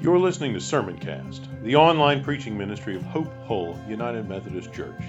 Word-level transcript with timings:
You're 0.00 0.18
listening 0.18 0.52
to 0.52 0.58
Sermoncast, 0.58 1.62
the 1.62 1.76
online 1.76 2.22
preaching 2.22 2.58
ministry 2.58 2.96
of 2.96 3.02
Hope 3.04 3.32
Hull 3.46 3.78
United 3.88 4.28
Methodist 4.28 4.70
Church. 4.72 5.00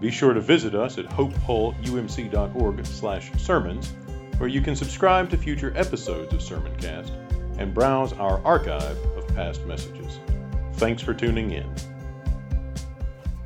Be 0.00 0.10
sure 0.10 0.32
to 0.32 0.40
visit 0.40 0.74
us 0.74 0.98
at 0.98 1.04
hopehullumc.org/sermons, 1.06 3.92
where 4.38 4.48
you 4.48 4.60
can 4.60 4.74
subscribe 4.74 5.30
to 5.30 5.36
future 5.36 5.72
episodes 5.76 6.32
of 6.32 6.40
Sermoncast 6.40 7.12
and 7.58 7.72
browse 7.72 8.12
our 8.14 8.44
archive 8.44 8.98
of 9.16 9.28
past 9.36 9.64
messages. 9.66 10.18
Thanks 10.72 11.00
for 11.02 11.14
tuning 11.14 11.52
in. 11.52 11.72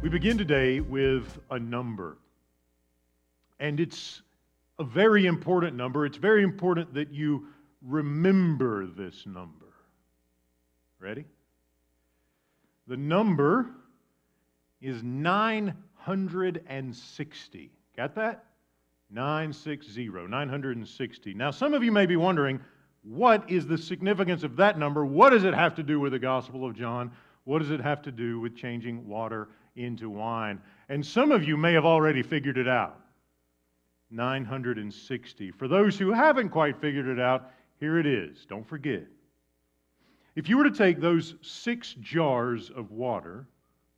We 0.00 0.09
begin 0.09 0.39
today 0.39 0.80
with 0.80 1.39
a 1.50 1.59
number. 1.59 2.16
And 3.61 3.79
it's 3.80 4.23
a 4.79 4.84
very 4.84 5.27
important 5.27 5.77
number. 5.77 6.07
It's 6.07 6.16
very 6.16 6.43
important 6.43 6.95
that 6.95 7.12
you 7.12 7.48
remember 7.82 8.87
this 8.87 9.27
number. 9.27 9.66
Ready? 10.99 11.27
The 12.87 12.97
number 12.97 13.66
is 14.80 15.03
960. 15.03 17.70
Got 17.97 18.15
that? 18.15 18.45
960. 19.11 20.09
960. 20.09 21.34
Now, 21.34 21.51
some 21.51 21.75
of 21.75 21.83
you 21.83 21.93
may 21.93 22.06
be 22.06 22.17
wondering 22.17 22.59
what 23.03 23.51
is 23.51 23.67
the 23.67 23.77
significance 23.79 24.43
of 24.43 24.56
that 24.56 24.79
number? 24.79 25.05
What 25.05 25.30
does 25.30 25.45
it 25.45 25.55
have 25.55 25.75
to 25.77 25.83
do 25.83 26.01
with 26.01 26.12
the 26.12 26.19
Gospel 26.19 26.67
of 26.67 26.75
John? 26.75 27.12
What 27.45 27.61
does 27.61 27.70
it 27.70 27.81
have 27.81 28.03
to 28.03 28.11
do 28.11 28.41
with 28.41 28.56
changing 28.56 29.06
water 29.06 29.48
into 29.77 30.11
wine? 30.11 30.61
And 30.89 31.06
some 31.06 31.31
of 31.31 31.45
you 31.45 31.56
may 31.56 31.73
have 31.73 31.84
already 31.84 32.23
figured 32.23 32.59
it 32.59 32.67
out. 32.67 32.98
960. 34.11 35.53
For 35.53 35.69
those 35.69 35.97
who 35.98 36.12
haven't 36.12 36.48
quite 36.48 36.81
figured 36.81 37.06
it 37.06 37.20
out, 37.20 37.53
here 37.78 37.98
it 37.98 38.06
is. 38.06 38.45
Don't 38.47 38.67
forget. 38.67 39.05
If 40.37 40.51
you 40.51 40.59
were 40.59 40.65
to 40.65 40.71
take 40.71 41.01
those 41.01 41.35
six 41.41 41.95
jars 41.95 42.71
of 42.71 42.91
water 42.91 43.49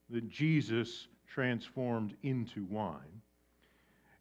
that 0.09 0.29
Jesus 0.29 1.09
transformed 1.27 2.15
into 2.23 2.65
wine, 2.67 3.21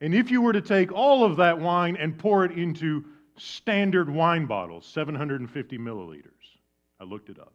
and 0.02 0.16
if 0.16 0.32
you 0.32 0.42
were 0.42 0.54
to 0.54 0.62
take 0.62 0.92
all 0.92 1.24
of 1.24 1.38
that 1.38 1.60
wine 1.60 1.96
and 1.96 2.18
pour 2.18 2.44
it 2.44 2.52
into 2.52 3.06
standard 3.38 4.10
wine 4.10 4.48
bottles, 4.48 4.86
750 4.88 5.78
milliliters, 5.78 6.58
I 7.00 7.04
looked 7.04 7.30
it 7.30 7.40
up, 7.40 7.54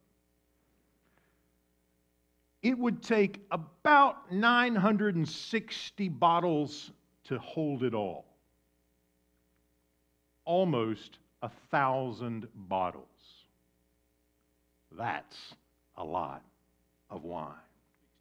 it 2.63 2.79
would 2.79 3.03
take 3.03 3.45
about 3.51 4.31
960 4.33 6.09
bottles 6.09 6.93
to 7.25 7.39
hold 7.41 7.83
it 7.83 7.95
all. 7.95 8.27
Almost 10.45 11.19
a 11.43 11.51
thousand 11.73 12.47
bottles. 12.55 13.07
That's 14.97 15.55
a 15.97 16.05
lot 16.05 16.43
of 17.11 17.25
wine. 17.25 17.53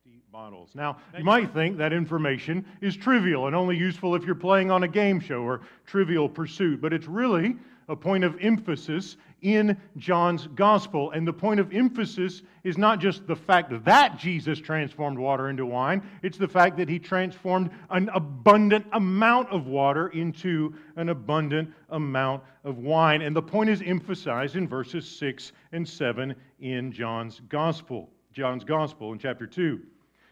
60 0.04 0.22
bottles. 0.32 0.70
Now, 0.74 0.98
you 1.18 1.24
might 1.24 1.54
think 1.54 1.78
that 1.78 1.94
information 1.94 2.66
is 2.82 2.96
trivial 2.96 3.48
and 3.48 3.56
only 3.56 3.78
useful 3.78 4.16
if 4.16 4.24
you're 4.24 4.36
playing 4.36 4.72
on 4.72 4.84
a 4.84 4.88
game 4.88 5.20
show 5.20 5.42
or 5.42 5.62
trivial 5.86 6.28
pursuit, 6.28 6.82
but 6.82 6.94
it's 6.94 7.08
really 7.08 7.56
a 7.88 7.96
point 7.96 8.24
of 8.24 8.38
emphasis 8.42 9.18
in 9.42 9.76
John's 9.98 10.48
gospel. 10.56 11.12
And 11.12 11.28
the 11.28 11.34
point 11.34 11.60
of 11.60 11.74
emphasis 11.74 12.44
is 12.64 12.78
not 12.78 13.00
just 13.00 13.26
the 13.28 13.36
fact 13.36 13.72
that 13.86 14.18
Jesus 14.18 14.60
transformed 14.60 15.18
water 15.18 15.50
into 15.50 15.66
wine, 15.66 16.04
it's 16.22 16.38
the 16.38 16.48
fact 16.48 16.78
that 16.78 16.88
he 16.88 17.00
transformed 17.00 17.72
an 17.90 18.10
abundant 18.14 18.86
amount 18.94 19.50
of 19.50 19.68
water 19.68 20.10
into 20.10 20.76
an 20.96 21.10
abundant 21.10 21.74
amount 21.90 22.44
of 22.64 22.78
wine. 22.78 23.22
And 23.22 23.36
the 23.36 23.42
point 23.42 23.70
is 23.70 23.82
emphasized 23.84 24.56
in 24.56 24.68
verses 24.68 25.10
6 25.10 25.52
and 25.72 25.88
7 25.88 26.36
in 26.60 26.92
John's 26.92 27.42
gospel. 27.50 28.10
John's 28.34 28.64
gospel 28.64 29.12
in 29.12 29.20
chapter 29.20 29.48
2. 29.48 29.82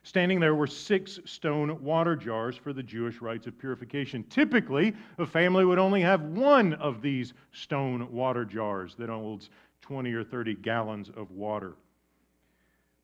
Standing 0.04 0.40
there 0.40 0.56
were 0.56 0.68
six 0.68 1.20
stone 1.26 1.84
water 1.84 2.16
jars 2.16 2.56
for 2.56 2.74
the 2.74 2.84
Jewish 2.84 3.22
rites 3.22 3.48
of 3.48 3.58
purification. 3.58 4.24
Typically, 4.30 4.94
a 5.18 5.26
family 5.26 5.66
would 5.66 5.80
only 5.80 6.02
have 6.02 6.22
one 6.22 6.74
of 6.76 7.02
these 7.02 7.34
stone 7.52 8.12
water 8.12 8.46
jars 8.46 8.96
that 8.98 9.10
holds 9.10 9.50
20 9.82 10.14
or 10.14 10.24
30 10.24 10.56
gallons 10.56 11.10
of 11.16 11.32
water. 11.32 11.74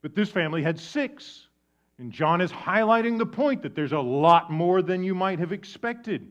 But 0.02 0.16
this 0.16 0.30
family 0.30 0.64
had 0.64 0.80
six. 0.80 1.48
And 1.98 2.12
John 2.12 2.42
is 2.42 2.52
highlighting 2.52 3.18
the 3.18 3.26
point 3.26 3.62
that 3.64 3.74
there's 3.74 3.94
a 3.94 4.00
lot 4.00 4.52
more 4.52 4.82
than 4.82 5.04
you 5.04 5.16
might 5.16 5.40
have 5.40 5.52
expected. 5.52 6.30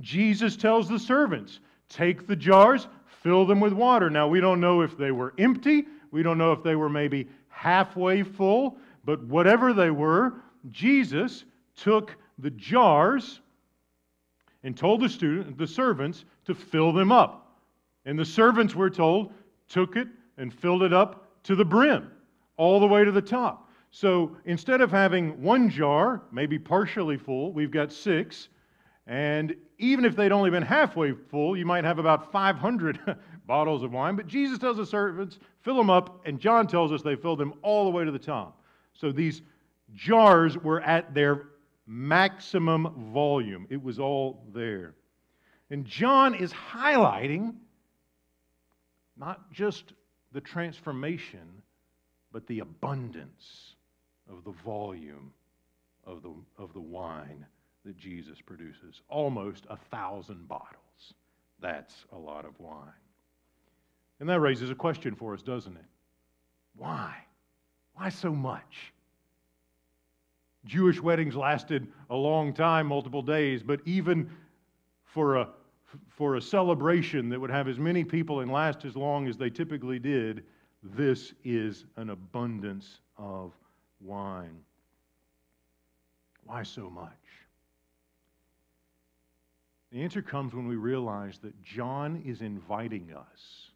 Jesus 0.00 0.56
tells 0.56 0.88
the 0.88 0.98
servants, 0.98 1.60
Take 1.88 2.26
the 2.26 2.36
jars, 2.36 2.88
fill 3.22 3.46
them 3.46 3.60
with 3.60 3.72
water. 3.72 4.10
Now, 4.10 4.26
we 4.26 4.40
don't 4.40 4.60
know 4.60 4.80
if 4.80 4.96
they 4.96 5.10
were 5.10 5.34
empty, 5.38 5.86
we 6.10 6.22
don't 6.22 6.38
know 6.38 6.52
if 6.52 6.62
they 6.62 6.74
were 6.74 6.88
maybe 6.88 7.28
halfway 7.48 8.22
full. 8.22 8.76
But 9.04 9.24
whatever 9.24 9.72
they 9.72 9.90
were, 9.90 10.34
Jesus 10.70 11.44
took 11.76 12.16
the 12.38 12.50
jars 12.50 13.40
and 14.62 14.76
told 14.76 15.00
the 15.00 15.08
student, 15.08 15.58
the 15.58 15.66
servants 15.66 16.24
to 16.44 16.54
fill 16.54 16.92
them 16.92 17.10
up. 17.10 17.58
And 18.04 18.18
the 18.18 18.24
servants, 18.24 18.74
we're 18.74 18.90
told, 18.90 19.32
took 19.68 19.96
it 19.96 20.08
and 20.38 20.52
filled 20.52 20.82
it 20.82 20.92
up 20.92 21.28
to 21.44 21.54
the 21.54 21.64
brim, 21.64 22.10
all 22.56 22.80
the 22.80 22.86
way 22.86 23.04
to 23.04 23.12
the 23.12 23.22
top. 23.22 23.68
So 23.90 24.36
instead 24.44 24.80
of 24.80 24.90
having 24.90 25.40
one 25.42 25.68
jar, 25.68 26.22
maybe 26.32 26.58
partially 26.58 27.16
full, 27.16 27.52
we've 27.52 27.70
got 27.70 27.92
six. 27.92 28.48
And 29.06 29.54
even 29.78 30.04
if 30.04 30.16
they'd 30.16 30.32
only 30.32 30.50
been 30.50 30.62
halfway 30.62 31.12
full, 31.12 31.56
you 31.56 31.66
might 31.66 31.84
have 31.84 31.98
about 31.98 32.30
500 32.32 33.16
bottles 33.46 33.82
of 33.82 33.92
wine. 33.92 34.16
But 34.16 34.28
Jesus 34.28 34.58
tells 34.58 34.76
the 34.76 34.86
servants, 34.86 35.38
fill 35.60 35.76
them 35.76 35.90
up, 35.90 36.24
and 36.24 36.38
John 36.38 36.66
tells 36.66 36.92
us 36.92 37.02
they 37.02 37.16
filled 37.16 37.38
them 37.38 37.54
all 37.62 37.84
the 37.84 37.90
way 37.90 38.04
to 38.04 38.10
the 38.10 38.18
top. 38.18 38.61
So 38.94 39.12
these 39.12 39.42
jars 39.94 40.56
were 40.58 40.80
at 40.80 41.14
their 41.14 41.48
maximum 41.86 43.10
volume, 43.12 43.66
it 43.70 43.82
was 43.82 43.98
all 43.98 44.44
there. 44.54 44.94
And 45.70 45.84
John 45.84 46.34
is 46.34 46.52
highlighting 46.52 47.54
not 49.16 49.52
just 49.52 49.92
the 50.32 50.40
transformation, 50.40 51.62
but 52.32 52.46
the 52.46 52.60
abundance 52.60 53.74
of 54.30 54.44
the 54.44 54.52
volume 54.64 55.32
of 56.04 56.22
the, 56.22 56.32
of 56.58 56.72
the 56.72 56.80
wine 56.80 57.44
that 57.84 57.96
Jesus 57.96 58.40
produces. 58.40 59.02
Almost 59.08 59.66
a 59.68 59.76
thousand 59.90 60.48
bottles. 60.48 61.14
That's 61.60 62.04
a 62.12 62.18
lot 62.18 62.44
of 62.44 62.58
wine. 62.58 62.88
And 64.20 64.28
that 64.28 64.40
raises 64.40 64.70
a 64.70 64.74
question 64.74 65.14
for 65.14 65.34
us, 65.34 65.42
doesn't 65.42 65.76
it? 65.76 65.84
Why? 66.76 67.14
Why 67.94 68.08
so 68.08 68.32
much? 68.34 68.92
Jewish 70.64 71.00
weddings 71.00 71.34
lasted 71.34 71.88
a 72.10 72.16
long 72.16 72.52
time, 72.54 72.86
multiple 72.86 73.22
days, 73.22 73.62
but 73.62 73.80
even 73.84 74.30
for 75.04 75.36
a, 75.36 75.48
for 76.08 76.36
a 76.36 76.42
celebration 76.42 77.28
that 77.28 77.40
would 77.40 77.50
have 77.50 77.68
as 77.68 77.78
many 77.78 78.04
people 78.04 78.40
and 78.40 78.50
last 78.50 78.84
as 78.84 78.96
long 78.96 79.26
as 79.28 79.36
they 79.36 79.50
typically 79.50 79.98
did, 79.98 80.44
this 80.82 81.32
is 81.44 81.84
an 81.96 82.10
abundance 82.10 83.00
of 83.18 83.52
wine. 84.00 84.58
Why 86.44 86.62
so 86.62 86.90
much? 86.90 87.10
The 89.92 90.02
answer 90.02 90.22
comes 90.22 90.54
when 90.54 90.66
we 90.66 90.76
realize 90.76 91.38
that 91.40 91.60
John 91.62 92.22
is 92.24 92.40
inviting 92.40 93.12
us 93.14 93.70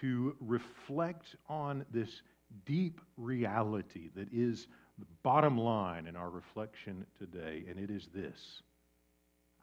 to 0.00 0.34
reflect 0.40 1.36
on 1.48 1.84
this 1.92 2.22
deep 2.64 3.00
reality 3.16 4.10
that 4.14 4.28
is 4.32 4.66
the 4.98 5.06
bottom 5.22 5.58
line 5.58 6.06
in 6.06 6.16
our 6.16 6.30
reflection 6.30 7.06
today, 7.18 7.64
and 7.68 7.78
it 7.78 7.90
is 7.90 8.08
this 8.14 8.62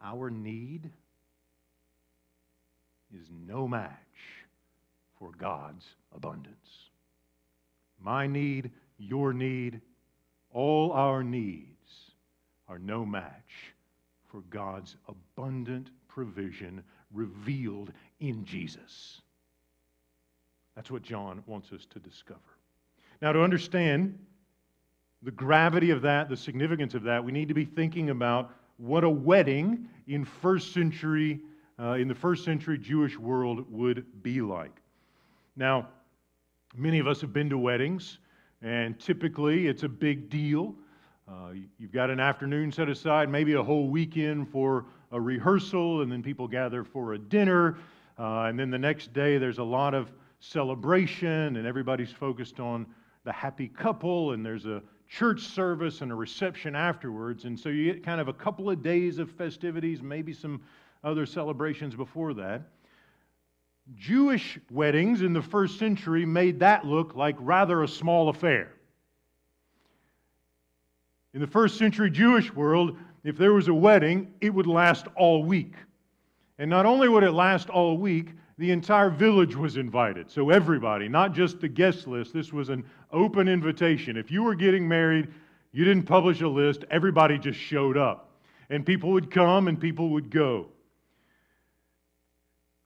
our 0.02 0.30
need 0.30 0.90
is 3.12 3.26
no 3.46 3.66
match 3.66 3.92
for 5.18 5.30
God's 5.38 5.86
abundance. 6.14 6.90
My 8.00 8.26
need, 8.26 8.70
your 8.98 9.32
need, 9.32 9.80
all 10.52 10.92
our 10.92 11.24
needs 11.24 11.66
are 12.68 12.78
no 12.78 13.04
match 13.04 13.72
for 14.26 14.42
God's 14.50 14.96
abundant 15.08 15.90
provision 16.06 16.82
revealed 17.12 17.92
in 18.20 18.44
Jesus. 18.44 19.20
That's 20.76 20.90
what 20.90 21.02
John 21.02 21.42
wants 21.46 21.72
us 21.72 21.86
to 21.90 21.98
discover. 21.98 22.57
Now, 23.20 23.32
to 23.32 23.42
understand 23.42 24.16
the 25.22 25.32
gravity 25.32 25.90
of 25.90 26.02
that, 26.02 26.28
the 26.28 26.36
significance 26.36 26.94
of 26.94 27.02
that, 27.02 27.24
we 27.24 27.32
need 27.32 27.48
to 27.48 27.54
be 27.54 27.64
thinking 27.64 28.10
about 28.10 28.52
what 28.76 29.02
a 29.02 29.10
wedding 29.10 29.88
in 30.06 30.24
first 30.24 30.72
century, 30.72 31.40
uh, 31.80 31.94
in 31.94 32.06
the 32.06 32.14
first 32.14 32.44
century 32.44 32.78
Jewish 32.78 33.18
world 33.18 33.66
would 33.70 34.06
be 34.22 34.40
like. 34.40 34.80
Now, 35.56 35.88
many 36.76 37.00
of 37.00 37.08
us 37.08 37.20
have 37.20 37.32
been 37.32 37.50
to 37.50 37.58
weddings, 37.58 38.18
and 38.62 38.98
typically 39.00 39.66
it's 39.66 39.82
a 39.82 39.88
big 39.88 40.30
deal. 40.30 40.76
Uh, 41.28 41.50
you've 41.78 41.92
got 41.92 42.10
an 42.10 42.20
afternoon 42.20 42.70
set 42.70 42.88
aside, 42.88 43.28
maybe 43.28 43.54
a 43.54 43.62
whole 43.62 43.88
weekend 43.88 44.48
for 44.48 44.86
a 45.10 45.20
rehearsal, 45.20 46.02
and 46.02 46.12
then 46.12 46.22
people 46.22 46.46
gather 46.46 46.84
for 46.84 47.14
a 47.14 47.18
dinner. 47.18 47.76
Uh, 48.16 48.42
and 48.42 48.56
then 48.56 48.70
the 48.70 48.78
next 48.78 49.12
day, 49.12 49.38
there's 49.38 49.58
a 49.58 49.64
lot 49.64 49.92
of 49.92 50.12
celebration, 50.38 51.56
and 51.56 51.66
everybody's 51.66 52.12
focused 52.12 52.60
on 52.60 52.86
the 53.28 53.32
happy 53.32 53.68
couple, 53.68 54.32
and 54.32 54.44
there's 54.44 54.64
a 54.64 54.80
church 55.06 55.42
service 55.42 56.00
and 56.00 56.10
a 56.10 56.14
reception 56.14 56.74
afterwards. 56.74 57.44
And 57.44 57.60
so 57.60 57.68
you 57.68 57.92
get 57.92 58.02
kind 58.02 58.22
of 58.22 58.28
a 58.28 58.32
couple 58.32 58.70
of 58.70 58.82
days 58.82 59.18
of 59.18 59.30
festivities, 59.30 60.00
maybe 60.00 60.32
some 60.32 60.62
other 61.04 61.26
celebrations 61.26 61.94
before 61.94 62.32
that. 62.32 62.62
Jewish 63.94 64.58
weddings 64.70 65.20
in 65.20 65.34
the 65.34 65.42
first 65.42 65.78
century 65.78 66.24
made 66.24 66.58
that 66.60 66.86
look 66.86 67.16
like 67.16 67.36
rather 67.38 67.82
a 67.82 67.88
small 67.88 68.30
affair. 68.30 68.72
In 71.34 71.42
the 71.42 71.46
first 71.46 71.76
century 71.76 72.10
Jewish 72.10 72.50
world, 72.54 72.96
if 73.24 73.36
there 73.36 73.52
was 73.52 73.68
a 73.68 73.74
wedding, 73.74 74.32
it 74.40 74.54
would 74.54 74.66
last 74.66 75.06
all 75.16 75.44
week. 75.44 75.74
And 76.58 76.70
not 76.70 76.86
only 76.86 77.10
would 77.10 77.24
it 77.24 77.32
last 77.32 77.68
all 77.68 77.98
week, 77.98 78.30
the 78.58 78.72
entire 78.72 79.08
village 79.08 79.54
was 79.54 79.76
invited. 79.76 80.30
So 80.30 80.50
everybody, 80.50 81.08
not 81.08 81.32
just 81.32 81.60
the 81.60 81.68
guest 81.68 82.08
list, 82.08 82.34
this 82.34 82.52
was 82.52 82.68
an 82.68 82.84
open 83.12 83.48
invitation. 83.48 84.16
If 84.16 84.32
you 84.32 84.42
were 84.42 84.56
getting 84.56 84.86
married, 84.86 85.28
you 85.72 85.84
didn't 85.84 86.04
publish 86.04 86.40
a 86.40 86.48
list, 86.48 86.84
everybody 86.90 87.38
just 87.38 87.58
showed 87.58 87.96
up. 87.96 88.30
And 88.68 88.84
people 88.84 89.12
would 89.12 89.30
come 89.30 89.68
and 89.68 89.80
people 89.80 90.10
would 90.10 90.28
go. 90.28 90.66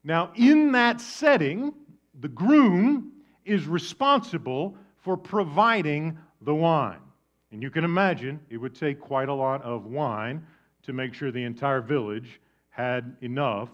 Now, 0.05 0.33
in 0.37 0.73
that 0.73 1.01
setting, 1.01 1.73
the 2.21 2.29
groom 2.29 3.13
is 3.45 3.67
responsible 3.67 4.77
for 4.99 5.17
providing 5.17 6.19
the 6.43 6.55
wine. 6.55 7.01
And 7.51 7.63
you 7.63 7.71
can 7.71 7.85
imagine 7.85 8.41
it 8.51 8.59
would 8.59 8.75
take 8.75 9.01
quite 9.01 9.29
a 9.29 9.35
lot 9.35 9.63
of 9.63 9.87
wine 9.87 10.45
to 10.83 10.93
make 10.93 11.15
sure 11.15 11.31
the 11.31 11.45
entire 11.45 11.81
village 11.81 12.41
had 12.69 13.17
enough, 13.23 13.69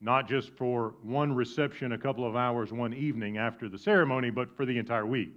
not 0.00 0.28
just 0.28 0.50
for 0.50 0.94
one 1.02 1.32
reception 1.32 1.92
a 1.92 1.98
couple 1.98 2.26
of 2.26 2.36
hours 2.36 2.72
one 2.72 2.94
evening 2.94 3.38
after 3.38 3.68
the 3.68 3.78
ceremony, 3.78 4.30
but 4.30 4.56
for 4.56 4.64
the 4.64 4.78
entire 4.78 5.06
week. 5.06 5.36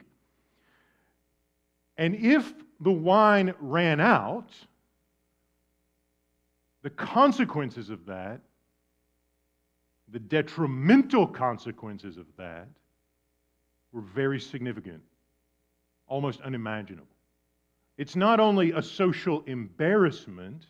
And 1.98 2.16
if 2.16 2.54
the 2.80 2.92
wine 2.92 3.54
ran 3.60 4.00
out, 4.00 4.50
the 6.82 6.90
consequences 6.90 7.90
of 7.90 8.06
that 8.06 8.42
the 10.14 10.20
detrimental 10.20 11.26
consequences 11.26 12.18
of 12.18 12.28
that 12.38 12.68
were 13.92 14.02
very 14.02 14.40
significant, 14.40 15.02
almost 16.08 16.40
unimaginable. 16.42 17.08
It's 17.98 18.16
not 18.16 18.40
only 18.40 18.72
a 18.72 18.82
social 18.82 19.44
embarrassment, 19.48 20.68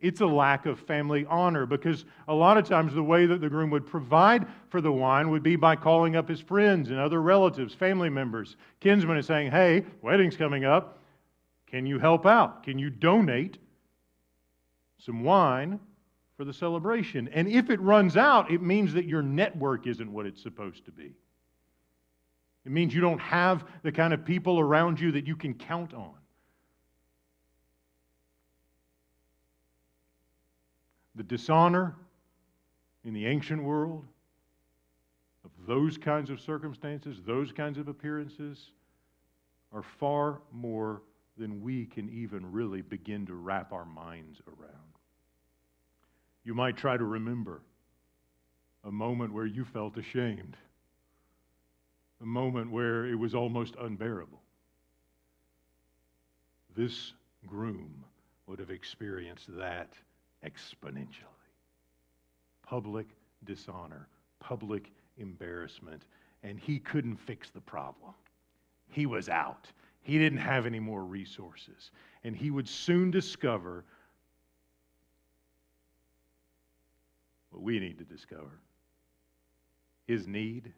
it's 0.00 0.20
a 0.20 0.26
lack 0.26 0.66
of 0.66 0.78
family 0.80 1.26
honor 1.28 1.66
because 1.66 2.04
a 2.28 2.34
lot 2.34 2.56
of 2.56 2.68
times 2.68 2.94
the 2.94 3.02
way 3.02 3.26
that 3.26 3.40
the 3.40 3.48
groom 3.48 3.70
would 3.70 3.86
provide 3.86 4.46
for 4.68 4.80
the 4.80 4.92
wine 4.92 5.30
would 5.30 5.42
be 5.42 5.56
by 5.56 5.74
calling 5.74 6.14
up 6.14 6.28
his 6.28 6.40
friends 6.40 6.90
and 6.90 6.98
other 6.98 7.20
relatives, 7.20 7.74
family 7.74 8.10
members, 8.10 8.56
kinsmen, 8.80 9.16
and 9.16 9.26
saying, 9.26 9.50
Hey, 9.50 9.84
wedding's 10.02 10.36
coming 10.36 10.64
up. 10.64 10.98
Can 11.66 11.84
you 11.84 11.98
help 11.98 12.26
out? 12.26 12.62
Can 12.62 12.78
you 12.78 12.90
donate 12.90 13.58
some 14.98 15.22
wine 15.22 15.80
for 16.36 16.44
the 16.44 16.52
celebration. 16.52 17.28
And 17.32 17.48
if 17.48 17.68
it 17.70 17.80
runs 17.80 18.16
out, 18.16 18.50
it 18.50 18.62
means 18.62 18.94
that 18.94 19.04
your 19.04 19.22
network 19.22 19.86
isn't 19.86 20.10
what 20.10 20.26
it's 20.26 20.42
supposed 20.42 20.84
to 20.84 20.92
be. 20.92 21.14
It 22.64 22.72
means 22.72 22.94
you 22.94 23.00
don't 23.00 23.20
have 23.20 23.64
the 23.82 23.90
kind 23.90 24.12
of 24.12 24.24
people 24.24 24.60
around 24.60 25.00
you 25.00 25.12
that 25.12 25.26
you 25.26 25.34
can 25.34 25.54
count 25.54 25.94
on. 25.94 26.14
The 31.18 31.24
dishonor 31.24 31.96
in 33.04 33.12
the 33.12 33.26
ancient 33.26 33.60
world 33.60 34.06
of 35.44 35.50
those 35.66 35.98
kinds 35.98 36.30
of 36.30 36.40
circumstances, 36.40 37.20
those 37.26 37.50
kinds 37.50 37.76
of 37.76 37.88
appearances, 37.88 38.70
are 39.72 39.82
far 39.82 40.42
more 40.52 41.02
than 41.36 41.60
we 41.60 41.86
can 41.86 42.08
even 42.08 42.52
really 42.52 42.82
begin 42.82 43.26
to 43.26 43.34
wrap 43.34 43.72
our 43.72 43.84
minds 43.84 44.40
around. 44.46 44.72
You 46.44 46.54
might 46.54 46.76
try 46.76 46.96
to 46.96 47.04
remember 47.04 47.62
a 48.84 48.92
moment 48.92 49.32
where 49.32 49.46
you 49.46 49.64
felt 49.64 49.96
ashamed, 49.96 50.56
a 52.22 52.26
moment 52.26 52.70
where 52.70 53.06
it 53.06 53.16
was 53.16 53.34
almost 53.34 53.74
unbearable. 53.80 54.40
This 56.76 57.12
groom 57.44 58.04
would 58.46 58.60
have 58.60 58.70
experienced 58.70 59.46
that 59.56 59.94
exponentially. 60.44 61.24
Public 62.62 63.06
dishonor, 63.44 64.08
public 64.40 64.92
embarrassment, 65.16 66.02
and 66.42 66.58
he 66.58 66.78
couldn't 66.78 67.16
fix 67.16 67.50
the 67.50 67.60
problem. 67.60 68.12
He 68.90 69.06
was 69.06 69.28
out. 69.28 69.66
He 70.02 70.18
didn't 70.18 70.38
have 70.38 70.66
any 70.66 70.80
more 70.80 71.04
resources. 71.04 71.90
And 72.24 72.36
he 72.36 72.50
would 72.50 72.68
soon 72.68 73.10
discover 73.10 73.84
what 77.50 77.62
we 77.62 77.78
need 77.78 77.98
to 77.98 78.04
discover. 78.04 78.60
His 80.06 80.26
need 80.26 80.72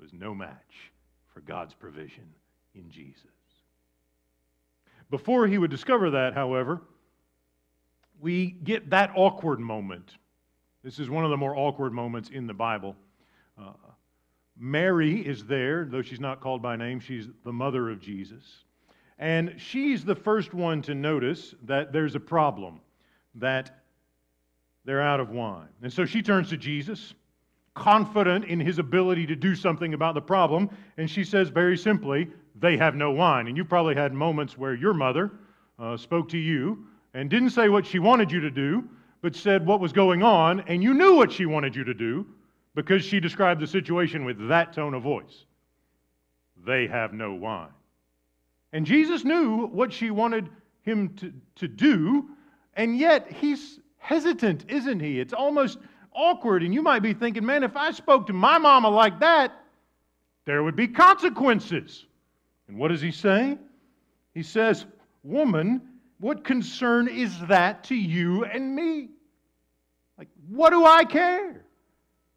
was 0.00 0.12
no 0.12 0.34
match 0.34 0.90
for 1.32 1.40
God's 1.40 1.74
provision 1.74 2.26
in 2.74 2.90
Jesus. 2.90 3.22
Before 5.10 5.46
he 5.46 5.58
would 5.58 5.70
discover 5.70 6.10
that, 6.10 6.34
however, 6.34 6.80
we 8.20 8.50
get 8.50 8.90
that 8.90 9.10
awkward 9.14 9.60
moment. 9.60 10.12
This 10.82 10.98
is 10.98 11.08
one 11.08 11.24
of 11.24 11.30
the 11.30 11.36
more 11.36 11.56
awkward 11.56 11.92
moments 11.92 12.30
in 12.30 12.46
the 12.46 12.54
Bible. 12.54 12.96
Uh, 13.58 13.72
Mary 14.56 15.20
is 15.20 15.44
there, 15.46 15.84
though 15.84 16.02
she's 16.02 16.20
not 16.20 16.40
called 16.40 16.62
by 16.62 16.76
name, 16.76 17.00
she's 17.00 17.28
the 17.44 17.52
mother 17.52 17.90
of 17.90 18.00
Jesus. 18.00 18.64
And 19.18 19.54
she's 19.58 20.04
the 20.04 20.14
first 20.14 20.54
one 20.54 20.82
to 20.82 20.94
notice 20.94 21.54
that 21.64 21.92
there's 21.92 22.14
a 22.14 22.20
problem, 22.20 22.80
that 23.36 23.82
they're 24.84 25.02
out 25.02 25.20
of 25.20 25.30
wine. 25.30 25.68
And 25.82 25.92
so 25.92 26.04
she 26.04 26.22
turns 26.22 26.50
to 26.50 26.56
Jesus, 26.56 27.14
confident 27.74 28.44
in 28.44 28.60
his 28.60 28.78
ability 28.78 29.26
to 29.26 29.36
do 29.36 29.54
something 29.54 29.94
about 29.94 30.14
the 30.14 30.20
problem, 30.20 30.70
and 30.96 31.10
she 31.10 31.24
says 31.24 31.48
very 31.48 31.76
simply, 31.76 32.28
They 32.56 32.76
have 32.76 32.94
no 32.94 33.10
wine. 33.10 33.48
And 33.48 33.56
you 33.56 33.64
probably 33.64 33.94
had 33.94 34.12
moments 34.12 34.56
where 34.58 34.74
your 34.74 34.94
mother 34.94 35.32
uh, 35.78 35.96
spoke 35.96 36.28
to 36.30 36.38
you 36.38 36.86
and 37.14 37.30
didn't 37.30 37.50
say 37.50 37.68
what 37.68 37.86
she 37.86 37.98
wanted 37.98 38.30
you 38.30 38.40
to 38.40 38.50
do, 38.50 38.84
but 39.22 39.34
said 39.34 39.64
what 39.64 39.80
was 39.80 39.92
going 39.92 40.22
on, 40.22 40.60
and 40.66 40.82
you 40.82 40.92
knew 40.92 41.14
what 41.14 41.32
she 41.32 41.46
wanted 41.46 41.74
you 41.74 41.84
to 41.84 41.94
do 41.94 42.26
because 42.74 43.04
she 43.04 43.20
described 43.20 43.60
the 43.60 43.66
situation 43.66 44.24
with 44.24 44.48
that 44.48 44.72
tone 44.72 44.92
of 44.94 45.02
voice. 45.02 45.44
They 46.66 46.86
have 46.88 47.12
no 47.12 47.32
wine. 47.34 47.68
And 48.72 48.84
Jesus 48.84 49.24
knew 49.24 49.66
what 49.68 49.92
she 49.92 50.10
wanted 50.10 50.48
him 50.82 51.14
to, 51.16 51.32
to 51.56 51.68
do, 51.68 52.28
and 52.74 52.98
yet 52.98 53.30
he's 53.30 53.78
hesitant, 53.98 54.64
isn't 54.68 55.00
he? 55.00 55.20
It's 55.20 55.32
almost 55.32 55.78
awkward. 56.12 56.62
And 56.62 56.74
you 56.74 56.82
might 56.82 57.00
be 57.00 57.14
thinking, 57.14 57.46
man, 57.46 57.62
if 57.62 57.76
I 57.76 57.92
spoke 57.92 58.26
to 58.26 58.32
my 58.32 58.58
mama 58.58 58.90
like 58.90 59.20
that, 59.20 59.52
there 60.44 60.62
would 60.62 60.76
be 60.76 60.88
consequences. 60.88 62.04
And 62.68 62.76
what 62.76 62.88
does 62.88 63.00
he 63.00 63.12
say? 63.12 63.56
He 64.34 64.42
says, 64.42 64.84
Woman, 65.22 65.80
what 66.24 66.42
concern 66.42 67.06
is 67.06 67.38
that 67.48 67.84
to 67.84 67.94
you 67.94 68.46
and 68.46 68.74
me? 68.74 69.10
Like, 70.16 70.28
what 70.48 70.70
do 70.70 70.82
I 70.82 71.04
care? 71.04 71.66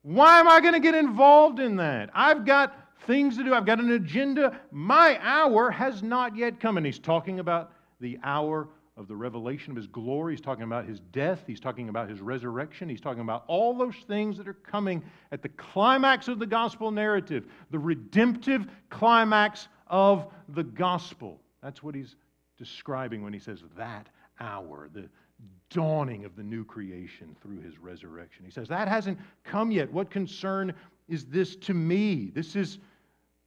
Why 0.01 0.41
am 0.41 0.49
I 0.49 0.59
going 0.59 0.73
to 0.73 0.81
get 0.81 0.93
involved 0.93 1.61
in 1.61 1.77
that? 1.77 2.09
I've 2.13 2.43
got 2.43 2.77
things 3.05 3.37
to 3.37 3.45
do, 3.45 3.53
I've 3.53 3.65
got 3.65 3.79
an 3.79 3.91
agenda. 3.91 4.59
My 4.71 5.17
hour 5.21 5.71
has 5.71 6.03
not 6.03 6.35
yet 6.35 6.59
come. 6.59 6.75
And 6.75 6.85
he's 6.85 6.99
talking 6.99 7.39
about 7.39 7.71
the 8.01 8.19
hour 8.25 8.67
of 8.97 9.07
the 9.07 9.15
revelation 9.15 9.71
of 9.71 9.77
his 9.77 9.87
glory. 9.87 10.33
He's 10.33 10.41
talking 10.41 10.65
about 10.65 10.85
his 10.85 10.99
death. 11.13 11.45
He's 11.47 11.61
talking 11.61 11.87
about 11.87 12.09
his 12.09 12.19
resurrection. 12.19 12.89
He's 12.89 12.99
talking 12.99 13.21
about 13.21 13.45
all 13.47 13.73
those 13.73 13.95
things 14.05 14.37
that 14.37 14.49
are 14.49 14.53
coming 14.53 15.01
at 15.31 15.41
the 15.41 15.49
climax 15.49 16.27
of 16.27 16.39
the 16.39 16.45
gospel 16.45 16.91
narrative, 16.91 17.45
the 17.71 17.79
redemptive 17.79 18.67
climax 18.89 19.69
of 19.87 20.27
the 20.49 20.63
gospel. 20.65 21.39
That's 21.63 21.81
what 21.81 21.95
he's 21.95 22.17
describing 22.57 23.23
when 23.23 23.33
he 23.33 23.39
says 23.39 23.63
that 23.75 24.07
hour, 24.39 24.89
the 24.93 25.09
dawning 25.69 26.25
of 26.25 26.35
the 26.35 26.43
new 26.43 26.63
creation 26.63 27.35
through 27.41 27.61
his 27.61 27.77
resurrection. 27.77 28.45
He 28.45 28.51
says, 28.51 28.67
That 28.67 28.87
hasn't 28.87 29.19
come 29.43 29.71
yet. 29.71 29.91
What 29.91 30.09
concern 30.09 30.73
is 31.07 31.25
this 31.25 31.55
to 31.57 31.73
me? 31.73 32.31
This 32.33 32.55
is 32.55 32.79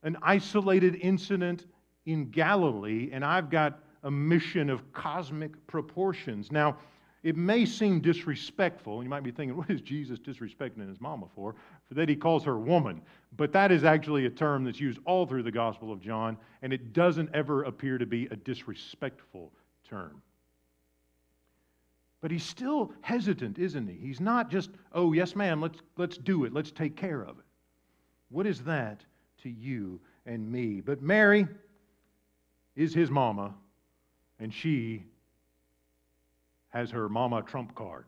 an 0.03 0.17
isolated 0.23 0.97
incident 0.97 1.67
in 2.07 2.31
Galilee, 2.31 3.11
and 3.13 3.25
I've 3.25 3.51
got 3.51 3.81
a 4.03 4.11
mission 4.11 4.71
of 4.71 4.93
cosmic 4.93 5.67
proportions. 5.67 6.51
Now, 6.51 6.79
it 7.23 7.37
may 7.37 7.65
seem 7.67 8.01
disrespectful, 8.01 8.95
and 8.95 9.05
you 9.05 9.11
might 9.11 9.23
be 9.23 9.31
thinking, 9.31 9.57
what 9.57 9.71
is 9.71 9.81
Jesus 9.81 10.19
disrespecting 10.19 10.89
his 10.89 11.01
mama 11.01 11.27
for? 11.35 11.55
For 11.89 11.95
that 11.95 12.09
he 12.09 12.17
calls 12.17 12.45
her 12.45 12.59
woman. 12.59 13.03
But 13.37 13.53
that 13.53 13.71
is 13.71 13.85
actually 13.85 14.27
a 14.27 14.31
term 14.31 14.65
that's 14.65 14.81
used 14.81 14.99
all 15.05 15.27
through 15.27 15.43
the 15.43 15.53
Gospel 15.53 15.93
of 15.93 16.01
John, 16.01 16.37
and 16.63 16.73
it 16.73 16.93
doesn't 16.93 17.31
ever 17.35 17.65
appear 17.65 17.99
to 17.99 18.07
be 18.07 18.27
a 18.27 18.37
disrespectful 18.37 19.53
term. 19.89 20.23
But 22.21 22.31
he's 22.31 22.45
still 22.45 22.93
hesitant, 23.01 23.59
isn't 23.59 23.89
he? 23.89 23.97
He's 23.97 24.21
not 24.21 24.51
just, 24.51 24.71
oh, 24.93 25.13
yes, 25.13 25.35
ma'am, 25.35 25.61
let's, 25.61 25.79
let's 25.97 26.19
do 26.19 26.45
it, 26.45 26.53
let's 26.53 26.71
take 26.71 26.97
care 26.97 27.23
of 27.23 27.39
it. 27.39 27.45
What 28.29 28.47
is 28.47 28.61
that 28.65 29.03
to 29.43 29.51
you 29.51 30.01
and 30.27 30.51
me. 30.51 30.81
But 30.81 31.03
Mary 31.03 31.47
is 32.77 32.95
his 32.95 33.11
mama, 33.11 33.55
and 34.39 34.53
she 34.53 35.05
has 36.71 36.91
her 36.91 37.09
mama 37.09 37.43
trump 37.43 37.75
card. 37.75 38.07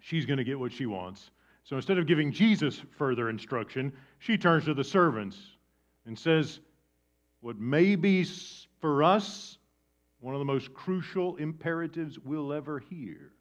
She's 0.00 0.24
going 0.24 0.38
to 0.38 0.44
get 0.44 0.58
what 0.58 0.72
she 0.72 0.86
wants. 0.86 1.30
So 1.64 1.76
instead 1.76 1.98
of 1.98 2.06
giving 2.06 2.32
Jesus 2.32 2.80
further 2.96 3.28
instruction, 3.28 3.92
she 4.18 4.38
turns 4.38 4.64
to 4.64 4.74
the 4.74 4.84
servants 4.84 5.36
and 6.06 6.18
says, 6.18 6.60
What 7.40 7.58
may 7.58 7.96
be 7.96 8.24
for 8.80 9.04
us 9.04 9.58
one 10.20 10.34
of 10.34 10.38
the 10.38 10.44
most 10.44 10.72
crucial 10.74 11.36
imperatives 11.36 12.18
we'll 12.18 12.52
ever 12.52 12.78
hear. 12.78 13.32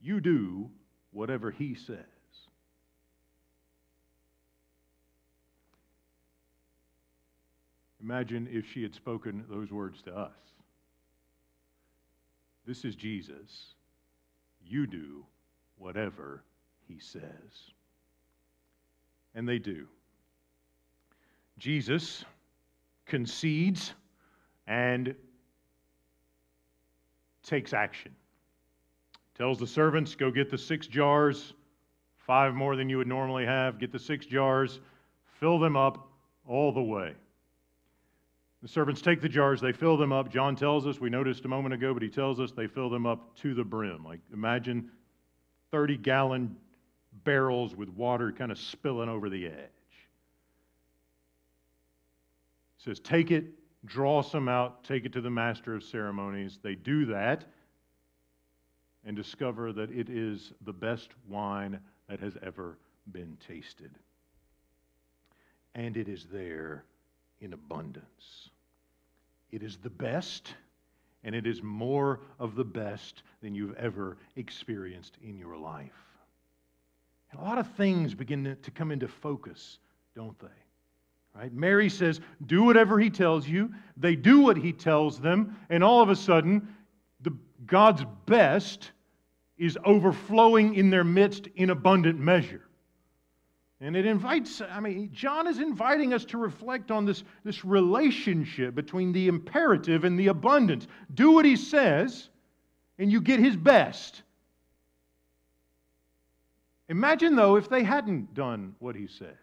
You 0.00 0.20
do 0.20 0.70
whatever 1.12 1.50
he 1.50 1.74
says. 1.74 1.98
Imagine 8.02 8.48
if 8.50 8.64
she 8.72 8.82
had 8.82 8.94
spoken 8.94 9.44
those 9.48 9.70
words 9.70 10.00
to 10.02 10.16
us. 10.16 10.32
This 12.66 12.84
is 12.84 12.96
Jesus. 12.96 13.74
You 14.64 14.86
do 14.86 15.24
whatever 15.78 16.42
he 16.88 16.98
says. 16.98 17.22
And 19.34 19.48
they 19.48 19.58
do. 19.58 19.86
Jesus 21.58 22.24
concedes 23.06 23.92
and 24.66 25.14
takes 27.42 27.72
action. 27.72 28.14
Tells 29.36 29.58
the 29.58 29.66
servants, 29.66 30.14
go 30.14 30.30
get 30.30 30.50
the 30.50 30.58
six 30.58 30.86
jars, 30.86 31.52
five 32.16 32.54
more 32.54 32.74
than 32.74 32.88
you 32.88 32.98
would 32.98 33.06
normally 33.06 33.44
have. 33.46 33.78
Get 33.78 33.92
the 33.92 33.98
six 33.98 34.26
jars, 34.26 34.80
fill 35.38 35.58
them 35.58 35.76
up 35.76 36.08
all 36.48 36.72
the 36.72 36.82
way. 36.82 37.12
The 38.62 38.68
servants 38.68 39.02
take 39.02 39.20
the 39.20 39.28
jars, 39.28 39.60
they 39.60 39.72
fill 39.72 39.96
them 39.96 40.12
up. 40.12 40.30
John 40.30 40.56
tells 40.56 40.86
us, 40.86 40.98
we 40.98 41.10
noticed 41.10 41.44
a 41.44 41.48
moment 41.48 41.74
ago, 41.74 41.92
but 41.92 42.02
he 42.02 42.08
tells 42.08 42.40
us 42.40 42.52
they 42.52 42.66
fill 42.66 42.88
them 42.88 43.06
up 43.06 43.36
to 43.36 43.54
the 43.54 43.64
brim. 43.64 44.04
Like 44.04 44.20
imagine 44.32 44.90
30 45.70 45.98
gallon 45.98 46.56
barrels 47.24 47.76
with 47.76 47.88
water 47.90 48.32
kind 48.32 48.50
of 48.50 48.58
spilling 48.58 49.08
over 49.08 49.28
the 49.28 49.46
edge. 49.46 49.52
He 52.76 52.84
says, 52.84 52.98
Take 53.00 53.30
it, 53.30 53.44
draw 53.84 54.22
some 54.22 54.48
out, 54.48 54.84
take 54.84 55.04
it 55.04 55.12
to 55.12 55.20
the 55.20 55.30
master 55.30 55.74
of 55.74 55.84
ceremonies. 55.84 56.58
They 56.62 56.74
do 56.74 57.04
that 57.06 57.44
and 59.04 59.14
discover 59.14 59.72
that 59.72 59.90
it 59.90 60.08
is 60.08 60.52
the 60.64 60.72
best 60.72 61.10
wine 61.28 61.78
that 62.08 62.20
has 62.20 62.36
ever 62.42 62.78
been 63.12 63.36
tasted. 63.46 63.92
And 65.74 65.96
it 65.96 66.08
is 66.08 66.26
there 66.32 66.84
in 67.40 67.52
abundance. 67.52 68.50
It 69.50 69.62
is 69.62 69.78
the 69.78 69.90
best, 69.90 70.54
and 71.24 71.34
it 71.34 71.46
is 71.46 71.62
more 71.62 72.20
of 72.38 72.54
the 72.54 72.64
best 72.64 73.22
than 73.42 73.54
you've 73.54 73.76
ever 73.76 74.18
experienced 74.36 75.16
in 75.22 75.38
your 75.38 75.56
life. 75.56 75.92
And 77.30 77.40
a 77.40 77.44
lot 77.44 77.58
of 77.58 77.70
things 77.72 78.14
begin 78.14 78.56
to 78.62 78.70
come 78.70 78.90
into 78.90 79.08
focus, 79.08 79.78
don't 80.14 80.38
they? 80.38 80.46
Right? 81.34 81.52
Mary 81.52 81.90
says, 81.90 82.20
Do 82.46 82.64
whatever 82.64 82.98
he 82.98 83.10
tells 83.10 83.46
you. 83.46 83.72
They 83.96 84.16
do 84.16 84.40
what 84.40 84.56
he 84.56 84.72
tells 84.72 85.20
them, 85.20 85.56
and 85.68 85.84
all 85.84 86.02
of 86.02 86.08
a 86.08 86.16
sudden, 86.16 86.74
the, 87.20 87.36
God's 87.66 88.04
best 88.24 88.92
is 89.58 89.78
overflowing 89.84 90.74
in 90.74 90.90
their 90.90 91.04
midst 91.04 91.48
in 91.56 91.70
abundant 91.70 92.18
measure. 92.18 92.65
And 93.80 93.94
it 93.94 94.06
invites, 94.06 94.62
I 94.62 94.80
mean, 94.80 95.10
John 95.12 95.46
is 95.46 95.58
inviting 95.58 96.14
us 96.14 96.24
to 96.26 96.38
reflect 96.38 96.90
on 96.90 97.04
this, 97.04 97.24
this 97.44 97.64
relationship 97.64 98.74
between 98.74 99.12
the 99.12 99.28
imperative 99.28 100.04
and 100.04 100.18
the 100.18 100.28
abundance. 100.28 100.86
Do 101.12 101.32
what 101.32 101.44
he 101.44 101.56
says, 101.56 102.30
and 102.98 103.12
you 103.12 103.20
get 103.20 103.38
his 103.38 103.54
best. 103.54 104.22
Imagine, 106.88 107.36
though, 107.36 107.56
if 107.56 107.68
they 107.68 107.82
hadn't 107.82 108.32
done 108.32 108.74
what 108.78 108.96
he 108.96 109.06
said. 109.06 109.36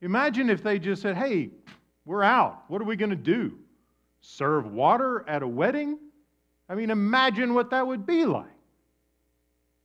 Imagine 0.00 0.48
if 0.48 0.62
they 0.62 0.78
just 0.78 1.02
said, 1.02 1.16
hey, 1.16 1.50
we're 2.04 2.22
out. 2.22 2.64
What 2.68 2.80
are 2.80 2.84
we 2.84 2.96
going 2.96 3.10
to 3.10 3.16
do? 3.16 3.58
Serve 4.20 4.70
water 4.70 5.24
at 5.28 5.42
a 5.42 5.48
wedding? 5.48 5.98
I 6.68 6.76
mean, 6.76 6.90
imagine 6.90 7.54
what 7.54 7.70
that 7.70 7.86
would 7.86 8.06
be 8.06 8.24
like. 8.24 8.46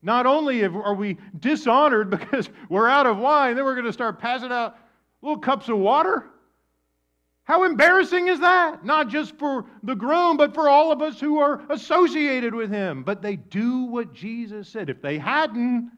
Not 0.01 0.25
only 0.25 0.63
are 0.63 0.93
we 0.93 1.17
dishonored 1.39 2.09
because 2.19 2.49
we're 2.69 2.87
out 2.87 3.07
of 3.07 3.17
wine, 3.17 3.55
then 3.55 3.65
we're 3.65 3.75
going 3.75 3.85
to 3.85 3.93
start 3.93 4.19
passing 4.19 4.51
out 4.51 4.77
little 5.21 5.39
cups 5.39 5.69
of 5.69 5.77
water. 5.77 6.25
How 7.43 7.63
embarrassing 7.63 8.27
is 8.27 8.41
that? 8.41 8.83
Not 8.83 9.07
just 9.07 9.37
for 9.37 9.65
the 9.81 9.95
groom, 9.95 10.35
but 10.35 10.53
for 10.53 10.67
all 10.67 10.91
of 10.91 11.01
us 11.01 11.17
who 11.17 11.39
are 11.39 11.61
associated 11.69 12.53
with 12.53 12.69
him. 12.69 13.03
But 13.03 13.21
they 13.21 13.37
do 13.37 13.83
what 13.83 14.13
Jesus 14.13 14.67
said. 14.67 14.89
If 14.89 15.01
they 15.01 15.17
hadn't, 15.17 15.89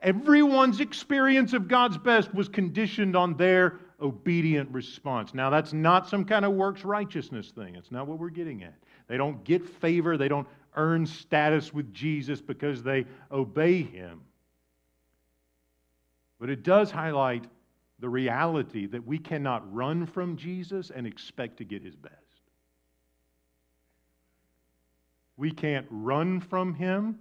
everyone's 0.00 0.80
experience 0.80 1.52
of 1.52 1.68
God's 1.68 1.98
best 1.98 2.32
was 2.34 2.48
conditioned 2.48 3.14
on 3.16 3.36
their 3.36 3.80
obedient 4.00 4.70
response. 4.70 5.34
Now, 5.34 5.50
that's 5.50 5.74
not 5.74 6.08
some 6.08 6.24
kind 6.24 6.46
of 6.46 6.52
works 6.52 6.84
righteousness 6.84 7.50
thing. 7.50 7.74
It's 7.74 7.92
not 7.92 8.06
what 8.06 8.18
we're 8.18 8.30
getting 8.30 8.62
at. 8.62 8.74
They 9.08 9.18
don't 9.18 9.44
get 9.44 9.68
favor, 9.68 10.16
they 10.16 10.28
don't 10.28 10.48
earn 10.74 11.06
status 11.06 11.72
with 11.72 11.92
Jesus 11.92 12.40
because 12.40 12.82
they 12.82 13.06
obey 13.30 13.82
him. 13.82 14.20
But 16.38 16.50
it 16.50 16.62
does 16.62 16.90
highlight 16.90 17.44
the 18.00 18.08
reality 18.08 18.86
that 18.86 19.06
we 19.06 19.18
cannot 19.18 19.72
run 19.72 20.06
from 20.06 20.36
Jesus 20.36 20.90
and 20.94 21.06
expect 21.06 21.58
to 21.58 21.64
get 21.64 21.82
his 21.82 21.96
best. 21.96 22.14
We 25.36 25.50
can't 25.50 25.86
run 25.90 26.40
from 26.40 26.74
him 26.74 27.18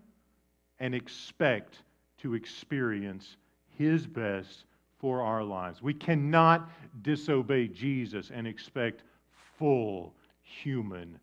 and 0.79 0.93
expect 0.93 1.77
to 2.19 2.33
experience 2.33 3.37
his 3.77 4.05
best 4.05 4.65
for 4.99 5.21
our 5.21 5.43
lives. 5.43 5.81
We 5.81 5.93
cannot 5.93 6.69
disobey 7.01 7.67
Jesus 7.67 8.31
and 8.33 8.47
expect 8.47 9.03
full 9.57 10.13
human 10.41 11.19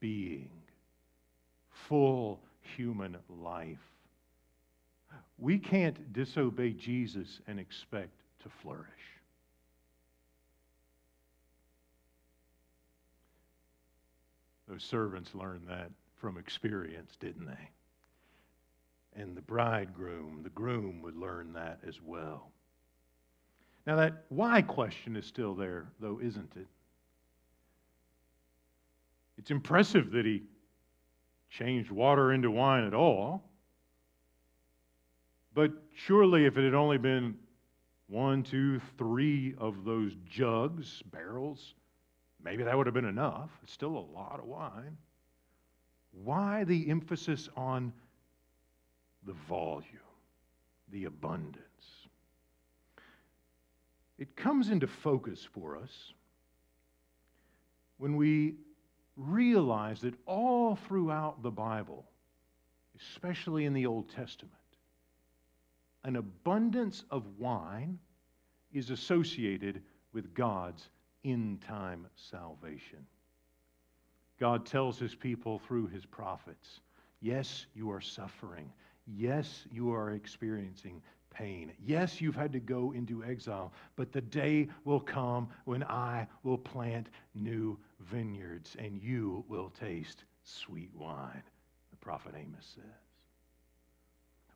being 0.00 0.61
full 1.92 2.40
human 2.74 3.18
life. 3.28 3.76
We 5.36 5.58
can't 5.58 6.10
disobey 6.14 6.72
Jesus 6.72 7.40
and 7.46 7.60
expect 7.60 8.22
to 8.42 8.48
flourish. 8.62 8.86
Those 14.66 14.82
servants 14.82 15.34
learned 15.34 15.68
that 15.68 15.90
from 16.18 16.38
experience, 16.38 17.12
didn't 17.20 17.44
they? 17.44 17.68
And 19.20 19.36
the 19.36 19.42
bridegroom, 19.42 20.40
the 20.44 20.48
groom, 20.48 21.02
would 21.02 21.16
learn 21.16 21.52
that 21.52 21.80
as 21.86 22.00
well. 22.02 22.52
Now, 23.86 23.96
that 23.96 24.24
why 24.30 24.62
question 24.62 25.14
is 25.14 25.26
still 25.26 25.54
there, 25.54 25.88
though, 26.00 26.20
isn't 26.22 26.52
it? 26.56 26.68
It's 29.36 29.50
impressive 29.50 30.10
that 30.12 30.24
he 30.24 30.44
changed 31.58 31.90
water 31.90 32.32
into 32.32 32.50
wine 32.50 32.84
at 32.84 32.94
all. 32.94 33.42
But 35.54 35.72
surely, 35.94 36.46
if 36.46 36.56
it 36.56 36.64
had 36.64 36.74
only 36.74 36.98
been 36.98 37.36
one, 38.08 38.42
two, 38.42 38.80
three 38.96 39.54
of 39.58 39.84
those 39.84 40.12
jugs, 40.28 41.02
barrels, 41.12 41.74
maybe 42.42 42.62
that 42.62 42.76
would 42.76 42.86
have 42.86 42.94
been 42.94 43.04
enough. 43.04 43.50
It's 43.62 43.72
still 43.72 43.96
a 43.96 44.06
lot 44.14 44.38
of 44.38 44.46
wine. 44.46 44.96
Why 46.12 46.64
the 46.64 46.88
emphasis 46.90 47.48
on 47.56 47.92
the 49.26 49.34
volume, 49.48 49.86
the 50.90 51.04
abundance? 51.04 51.58
It 54.18 54.36
comes 54.36 54.70
into 54.70 54.86
focus 54.86 55.46
for 55.54 55.76
us 55.76 56.12
when 57.98 58.16
we 58.16 58.54
realize 59.16 60.00
that 60.00 60.14
all 60.26 60.76
throughout 60.76 61.42
the 61.42 61.50
Bible, 61.50 62.04
especially 62.98 63.64
in 63.64 63.72
the 63.72 63.86
Old 63.86 64.08
Testament, 64.08 64.54
an 66.04 66.16
abundance 66.16 67.04
of 67.10 67.24
wine 67.38 67.98
is 68.72 68.90
associated 68.90 69.82
with 70.12 70.34
God's 70.34 70.88
in 71.24 71.58
time 71.66 72.06
salvation. 72.16 73.06
God 74.40 74.66
tells 74.66 74.98
his 74.98 75.14
people 75.14 75.60
through 75.60 75.86
his 75.86 76.04
prophets 76.04 76.80
yes, 77.20 77.66
you 77.74 77.90
are 77.90 78.00
suffering. 78.00 78.72
Yes, 79.06 79.64
you 79.70 79.92
are 79.92 80.12
experiencing 80.12 81.00
pain. 81.30 81.72
Yes, 81.84 82.20
you've 82.20 82.36
had 82.36 82.52
to 82.52 82.60
go 82.60 82.92
into 82.92 83.24
exile, 83.24 83.72
but 83.96 84.12
the 84.12 84.20
day 84.20 84.68
will 84.84 85.00
come 85.00 85.48
when 85.64 85.82
I 85.84 86.26
will 86.42 86.58
plant 86.58 87.08
new 87.34 87.78
vineyards 88.10 88.76
and 88.78 89.00
you 89.02 89.44
will 89.48 89.70
taste 89.70 90.24
sweet 90.44 90.90
wine, 90.94 91.42
the 91.90 91.96
prophet 91.96 92.34
Amos 92.36 92.74
says. 92.74 92.84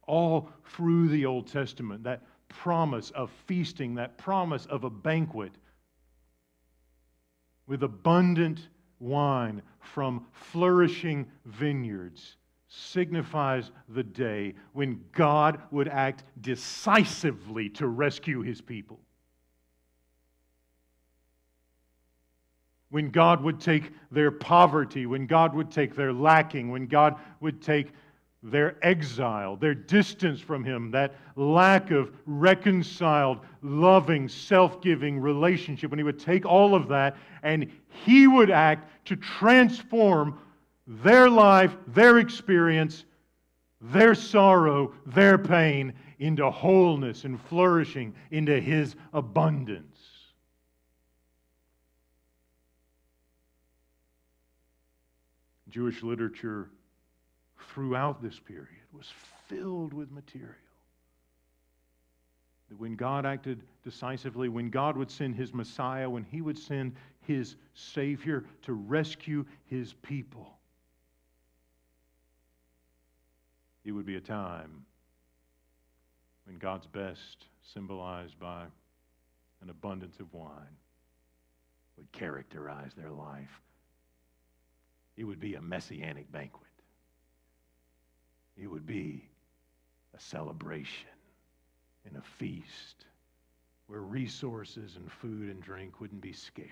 all 0.07 0.49
through 0.65 1.09
the 1.09 1.27
Old 1.27 1.47
Testament, 1.49 2.05
that 2.05 2.23
promise 2.49 3.11
of 3.11 3.31
feasting, 3.47 3.95
that 3.97 4.17
promise 4.19 4.67
of 4.67 4.85
a 4.85 4.91
banquet 4.91 5.53
with 7.67 7.83
abundant 7.83 8.69
wine 9.01 9.63
from 9.81 10.27
flourishing 10.33 11.27
vineyards 11.45 12.37
signifies 12.69 13.71
the 13.89 14.03
day 14.03 14.55
when 14.73 15.01
God 15.13 15.61
would 15.71 15.89
act 15.89 16.25
decisively 16.41 17.69
to 17.71 17.87
rescue 17.89 18.43
his 18.43 18.61
people. 18.61 19.01
When 22.91 23.11
God 23.11 23.43
would 23.43 23.61
take 23.61 23.93
their 24.11 24.31
poverty, 24.31 25.07
when 25.07 25.27
God 25.27 25.55
would 25.55 25.71
take 25.71 25.97
their 25.97 26.13
lacking, 26.13 26.71
when 26.71 26.87
God 26.87 27.17
would 27.41 27.61
take 27.61 27.93
their 28.43 28.77
exile, 28.83 29.57
their 29.57 29.75
distance 29.75 30.41
from 30.41 30.63
Him, 30.63 30.91
that 30.93 31.17
lack 31.35 31.91
of 31.91 32.13
reconciled, 32.27 33.41
loving, 33.63 34.29
self 34.29 34.81
giving 34.81 35.19
relationship, 35.19 35.91
when 35.91 35.99
He 35.99 36.05
would 36.05 36.21
take 36.21 36.47
all 36.47 36.75
of 36.75 36.89
that 36.89 37.17
and 37.43 37.71
He 38.05 38.27
would 38.27 38.51
act 38.51 38.89
to 39.07 39.17
transform 39.17 40.39
their 40.87 41.29
life, 41.29 41.77
their 41.89 42.19
experience, 42.19 43.05
their 43.81 44.15
sorrow, 44.15 44.93
their 45.07 45.39
pain 45.39 45.93
into 46.21 46.49
wholeness 46.51 47.25
and 47.25 47.41
flourishing, 47.41 48.15
into 48.31 48.61
His 48.61 48.95
abundance. 49.13 49.96
Jewish 55.77 56.03
literature 56.03 56.71
throughout 57.75 58.23
this 58.23 58.41
period 58.41 58.87
was 58.95 59.13
filled 59.47 59.93
with 59.93 60.11
material. 60.11 60.55
That 62.71 62.81
when 62.81 62.97
God 62.97 63.27
acted 63.27 63.61
decisively, 63.85 64.49
when 64.49 64.71
God 64.71 64.97
would 64.97 65.11
send 65.11 65.35
his 65.35 65.53
Messiah, 65.53 66.09
when 66.09 66.25
he 66.25 66.41
would 66.41 66.59
send 66.59 66.95
his 67.27 67.57
Savior 67.75 68.47
to 68.63 68.73
rescue 68.73 69.45
his 69.67 69.93
people, 69.93 70.57
it 73.85 73.93
would 73.93 74.07
be 74.07 74.17
a 74.17 74.21
time 74.21 74.87
when 76.47 76.57
God's 76.57 76.87
best, 76.87 77.49
symbolized 77.75 78.39
by 78.41 78.63
an 79.61 79.69
abundance 79.69 80.21
of 80.21 80.33
wine, 80.33 80.79
would 81.99 82.11
characterize 82.13 82.93
their 82.97 83.11
life. 83.11 83.61
It 85.17 85.25
would 85.25 85.41
be 85.41 85.55
a 85.55 85.63
messianic 85.63 86.31
banquet. 86.31 86.63
It 88.57 88.71
would 88.71 88.87
be 88.87 89.29
a 90.17 90.21
celebration 90.21 91.09
and 92.07 92.17
a 92.17 92.23
feast 92.39 93.05
where 93.87 94.01
resources 94.01 94.97
and 94.97 95.11
food 95.11 95.51
and 95.51 95.63
drink 95.63 96.01
wouldn't 96.01 96.21
be 96.21 96.33
scarce, 96.33 96.69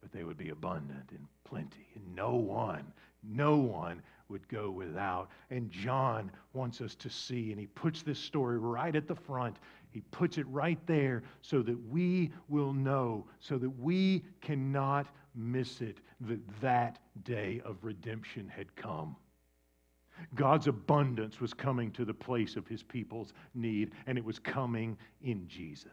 but 0.00 0.12
they 0.12 0.24
would 0.24 0.36
be 0.36 0.50
abundant 0.50 1.10
and 1.10 1.26
plenty. 1.44 1.88
And 1.94 2.14
no 2.14 2.34
one, 2.34 2.92
no 3.22 3.56
one 3.56 4.02
would 4.28 4.46
go 4.48 4.70
without. 4.70 5.30
And 5.50 5.70
John 5.70 6.30
wants 6.52 6.80
us 6.80 6.94
to 6.96 7.10
see, 7.10 7.50
and 7.50 7.58
he 7.58 7.66
puts 7.66 8.02
this 8.02 8.18
story 8.18 8.58
right 8.58 8.94
at 8.94 9.08
the 9.08 9.16
front. 9.16 9.56
He 9.90 10.00
puts 10.12 10.38
it 10.38 10.46
right 10.46 10.78
there 10.86 11.24
so 11.42 11.62
that 11.62 11.78
we 11.88 12.32
will 12.48 12.72
know, 12.72 13.26
so 13.40 13.58
that 13.58 13.70
we 13.70 14.24
cannot 14.40 15.06
miss 15.34 15.80
it, 15.80 15.98
that 16.20 16.40
that 16.60 16.98
day 17.24 17.60
of 17.64 17.76
redemption 17.82 18.48
had 18.48 18.74
come. 18.76 19.16
God's 20.34 20.66
abundance 20.66 21.40
was 21.40 21.54
coming 21.54 21.90
to 21.92 22.04
the 22.04 22.14
place 22.14 22.56
of 22.56 22.66
his 22.66 22.82
people's 22.82 23.32
need, 23.54 23.92
and 24.06 24.18
it 24.18 24.24
was 24.24 24.38
coming 24.38 24.96
in 25.22 25.46
Jesus. 25.48 25.88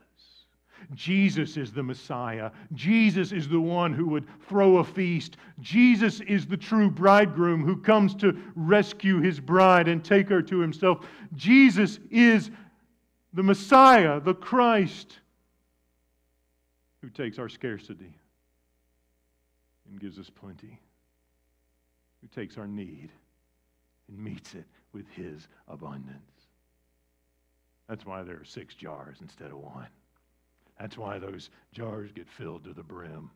Jesus 0.94 1.58
is 1.58 1.72
the 1.72 1.82
Messiah. 1.82 2.52
Jesus 2.74 3.32
is 3.32 3.48
the 3.48 3.60
one 3.60 3.94
who 3.94 4.06
would 4.08 4.28
throw 4.48 4.78
a 4.78 4.84
feast. 4.84 5.38
Jesus 5.60 6.20
is 6.22 6.46
the 6.46 6.58
true 6.58 6.92
bridegroom 6.92 7.64
who 7.64 7.78
comes 7.78 8.14
to 8.16 8.38
rescue 8.56 9.20
his 9.20 9.40
bride 9.40 9.88
and 9.88 10.04
take 10.04 10.30
her 10.30 10.42
to 10.44 10.60
himself. 10.60 11.08
Jesus 11.36 12.00
is 12.12 12.52
the 13.34 13.44
Messiah, 13.44 14.20
the 14.20 14.36
Christ, 14.36 15.20
who 17.02 17.10
takes 17.10 17.40
our 17.40 17.50
scarcity 17.50 18.14
and 19.90 20.00
gives 20.00 20.20
us 20.20 20.30
plenty, 20.30 20.80
who 22.22 22.28
takes 22.28 22.58
our 22.58 22.68
need 22.68 23.10
and 24.08 24.18
meets 24.18 24.54
it 24.56 24.66
with 24.94 25.08
his 25.10 25.48
abundance. 25.68 26.22
That's 27.88 28.06
why 28.06 28.24
there 28.24 28.36
are 28.36 28.46
six 28.46 28.76
jars 28.76 29.18
instead 29.22 29.52
of 29.52 29.58
one. 29.58 29.88
That's 30.80 30.98
why 30.98 31.20
those 31.20 31.50
jars 31.72 32.12
get 32.14 32.30
filled 32.30 32.66
to 32.66 32.74
the 32.74 32.84
brim. 32.84 33.32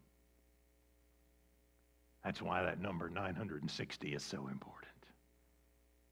That's 2.24 2.42
why 2.42 2.62
that 2.64 2.80
number 2.80 3.10
960 3.10 4.14
is 4.14 4.24
so 4.24 4.48
important. 4.48 4.88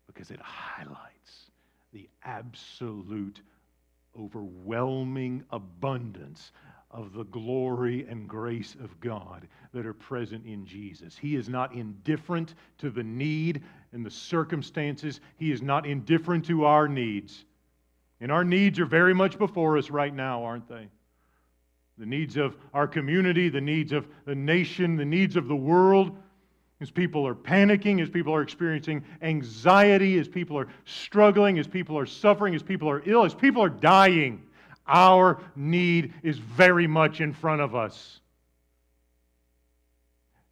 Because 0.08 0.32
it 0.32 0.40
highlights 0.42 1.52
the 1.94 2.10
absolute, 2.24 3.42
overwhelming 4.20 5.44
abundance 5.52 6.52
of 6.92 7.14
the 7.14 7.26
glory 7.26 8.06
and 8.10 8.28
grace 8.28 8.76
of 8.84 9.00
God 9.00 9.48
that 9.74 9.86
are 9.86 9.94
present 9.94 10.46
in 10.46 10.66
Jesus. 10.66 11.16
He 11.18 11.36
is 11.36 11.48
not 11.48 11.74
indifferent 11.74 12.56
to 12.80 12.90
the 12.90 13.04
need 13.04 13.64
and 13.94 14.06
the 14.06 14.12
circumstances, 14.12 15.20
He 15.38 15.52
is 15.52 15.62
not 15.62 15.86
indifferent 15.86 16.46
to 16.46 16.66
our 16.66 16.88
needs. 16.88 17.46
And 18.22 18.32
our 18.32 18.44
needs 18.44 18.80
are 18.80 18.86
very 18.86 19.14
much 19.14 19.38
before 19.38 19.78
us 19.78 19.90
right 19.90 20.14
now, 20.14 20.44
aren't 20.44 20.68
they? 20.68 20.88
The 21.98 22.06
needs 22.06 22.38
of 22.38 22.56
our 22.74 22.88
community, 22.88 23.50
the 23.50 23.62
needs 23.62 23.92
of 23.92 24.08
the 24.26 24.36
nation, 24.36 24.96
the 24.96 25.06
needs 25.06 25.36
of 25.36 25.48
the 25.48 25.56
world. 25.56 26.18
As 26.82 26.90
people 26.90 27.28
are 27.28 27.36
panicking, 27.36 28.02
as 28.02 28.10
people 28.10 28.34
are 28.34 28.42
experiencing 28.42 29.04
anxiety, 29.22 30.18
as 30.18 30.30
people 30.30 30.58
are 30.58 30.70
struggling, 30.86 31.60
as 31.60 31.68
people 31.68 31.98
are 31.98 32.06
suffering, 32.06 32.56
as 32.56 32.64
people 32.64 32.90
are 32.90 33.04
ill, 33.06 33.26
as 33.26 33.34
people 33.34 33.62
are 33.62 33.70
dying. 33.70 34.42
Our 34.90 35.40
need 35.56 36.14
is 36.24 36.40
very 36.40 36.88
much 36.88 37.22
in 37.22 37.32
front 37.32 37.62
of 37.62 37.76
us. 37.76 38.20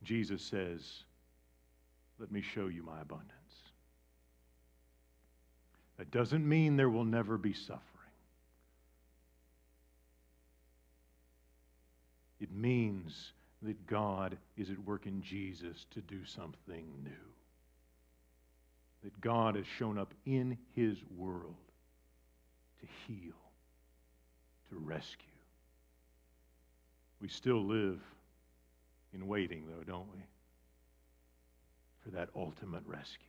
Jesus 0.04 0.44
says, 0.44 1.04
Let 2.20 2.32
me 2.32 2.42
show 2.42 2.68
you 2.68 2.84
my 2.84 3.02
abundance. 3.02 3.32
That 5.98 6.12
doesn't 6.12 6.48
mean 6.48 6.78
there 6.78 6.90
will 6.90 7.04
never 7.04 7.38
be 7.38 7.54
suffering. 7.54 7.82
It 12.40 12.52
means 12.52 13.32
that 13.64 13.88
God 13.88 14.38
is 14.56 14.70
at 14.70 14.78
work 14.86 15.08
in 15.08 15.24
Jesus 15.24 15.88
to 15.96 16.02
do 16.02 16.24
something 16.26 16.86
new. 17.04 17.10
That 19.04 19.20
God 19.20 19.56
has 19.56 19.66
shown 19.66 19.98
up 19.98 20.14
in 20.28 20.60
his 20.76 20.98
world 21.18 21.56
to 22.82 22.88
heal 23.08 23.34
to 24.70 24.78
rescue. 24.78 25.28
We 27.22 27.28
still 27.28 27.64
live 27.64 28.00
in 29.14 29.28
waiting, 29.28 29.64
though, 29.68 29.84
don't 29.84 30.12
we? 30.14 30.22
For 32.04 32.12
that 32.12 32.30
ultimate 32.36 32.84
rescue. 32.86 33.26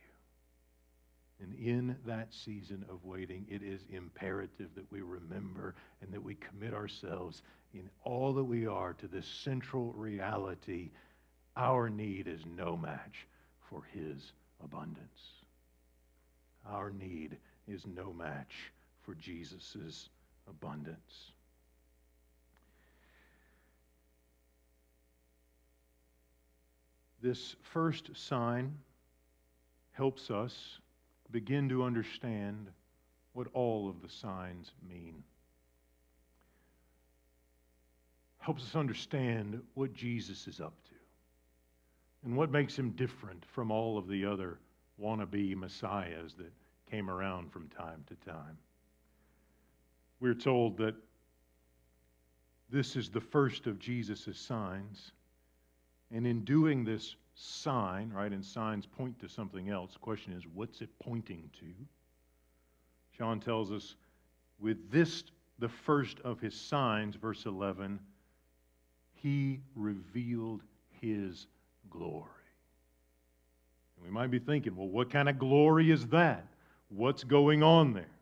And 1.41 1.55
in 1.55 1.95
that 2.05 2.33
season 2.33 2.85
of 2.89 3.05
waiting, 3.05 3.45
it 3.49 3.63
is 3.63 3.81
imperative 3.91 4.69
that 4.75 4.91
we 4.91 5.01
remember 5.01 5.73
and 6.01 6.11
that 6.13 6.21
we 6.21 6.35
commit 6.35 6.73
ourselves 6.73 7.41
in 7.73 7.89
all 8.03 8.33
that 8.33 8.43
we 8.43 8.67
are 8.67 8.93
to 8.93 9.07
this 9.07 9.25
central 9.25 9.93
reality. 9.93 10.89
Our 11.55 11.89
need 11.89 12.27
is 12.27 12.41
no 12.45 12.75
match 12.75 13.25
for 13.69 13.83
His 13.93 14.33
abundance. 14.61 14.99
Our 16.67 16.91
need 16.91 17.37
is 17.67 17.85
no 17.87 18.11
match 18.11 18.71
for 19.03 19.15
Jesus' 19.15 20.09
abundance. 20.49 21.31
This 27.21 27.55
first 27.61 28.11
sign 28.15 28.77
helps 29.91 30.31
us 30.31 30.79
begin 31.31 31.67
to 31.69 31.83
understand 31.83 32.67
what 33.33 33.47
all 33.53 33.89
of 33.89 34.01
the 34.01 34.09
signs 34.09 34.71
mean. 34.87 35.23
Helps 38.37 38.63
us 38.63 38.75
understand 38.75 39.61
what 39.73 39.93
Jesus 39.93 40.47
is 40.47 40.61
up 40.61 40.73
to 40.85 40.95
and 42.23 42.35
what 42.35 42.51
makes 42.51 42.77
him 42.77 42.91
different 42.91 43.43
from 43.45 43.69
all 43.69 43.97
of 43.97 44.07
the 44.07 44.25
other 44.25 44.57
wannabe 45.01 45.55
messiahs 45.55 46.33
that 46.37 46.51
came 46.89 47.09
around 47.09 47.51
from 47.51 47.67
time 47.69 48.03
to 48.07 48.15
time 48.29 48.57
we're 50.19 50.33
told 50.33 50.77
that 50.77 50.95
this 52.69 52.95
is 52.95 53.09
the 53.09 53.21
first 53.21 53.67
of 53.67 53.79
Jesus' 53.79 54.37
signs. 54.37 55.11
And 56.11 56.25
in 56.25 56.43
doing 56.43 56.83
this 56.83 57.15
sign, 57.35 58.11
right, 58.13 58.31
and 58.31 58.43
signs 58.43 58.85
point 58.85 59.19
to 59.19 59.29
something 59.29 59.69
else, 59.69 59.93
the 59.93 59.99
question 59.99 60.33
is, 60.33 60.43
what's 60.53 60.81
it 60.81 60.89
pointing 60.99 61.49
to? 61.59 61.65
John 63.17 63.39
tells 63.39 63.71
us, 63.71 63.95
with 64.59 64.91
this, 64.91 65.23
the 65.59 65.69
first 65.69 66.19
of 66.21 66.39
his 66.39 66.53
signs, 66.53 67.15
verse 67.15 67.45
11, 67.45 67.99
he 69.13 69.59
revealed 69.75 70.61
his 71.01 71.47
glory. 71.89 72.25
And 73.97 74.05
we 74.05 74.11
might 74.11 74.31
be 74.31 74.39
thinking, 74.39 74.75
well, 74.75 74.87
what 74.87 75.09
kind 75.09 75.29
of 75.29 75.39
glory 75.39 75.91
is 75.91 76.07
that? 76.07 76.45
What's 76.89 77.23
going 77.23 77.63
on 77.63 77.93
there? 77.93 78.18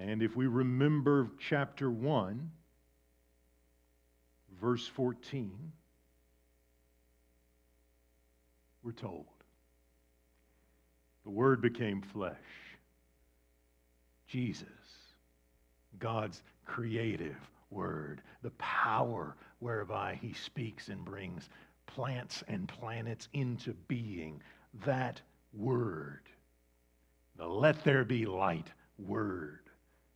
And 0.00 0.22
if 0.22 0.34
we 0.34 0.46
remember 0.46 1.28
chapter 1.38 1.90
1, 1.90 2.50
verse 4.58 4.86
14, 4.86 5.72
we're 8.82 8.92
told 8.92 9.26
the 11.24 11.30
Word 11.30 11.60
became 11.60 12.00
flesh. 12.00 12.34
Jesus, 14.26 14.68
God's 15.98 16.42
creative 16.64 17.36
Word, 17.70 18.22
the 18.42 18.52
power 18.52 19.36
whereby 19.58 20.18
He 20.22 20.32
speaks 20.32 20.88
and 20.88 21.04
brings 21.04 21.50
plants 21.84 22.42
and 22.48 22.66
planets 22.66 23.28
into 23.34 23.74
being, 23.86 24.40
that 24.86 25.20
Word, 25.52 26.22
the 27.36 27.46
let 27.46 27.84
there 27.84 28.04
be 28.04 28.24
light 28.24 28.68
Word, 28.98 29.59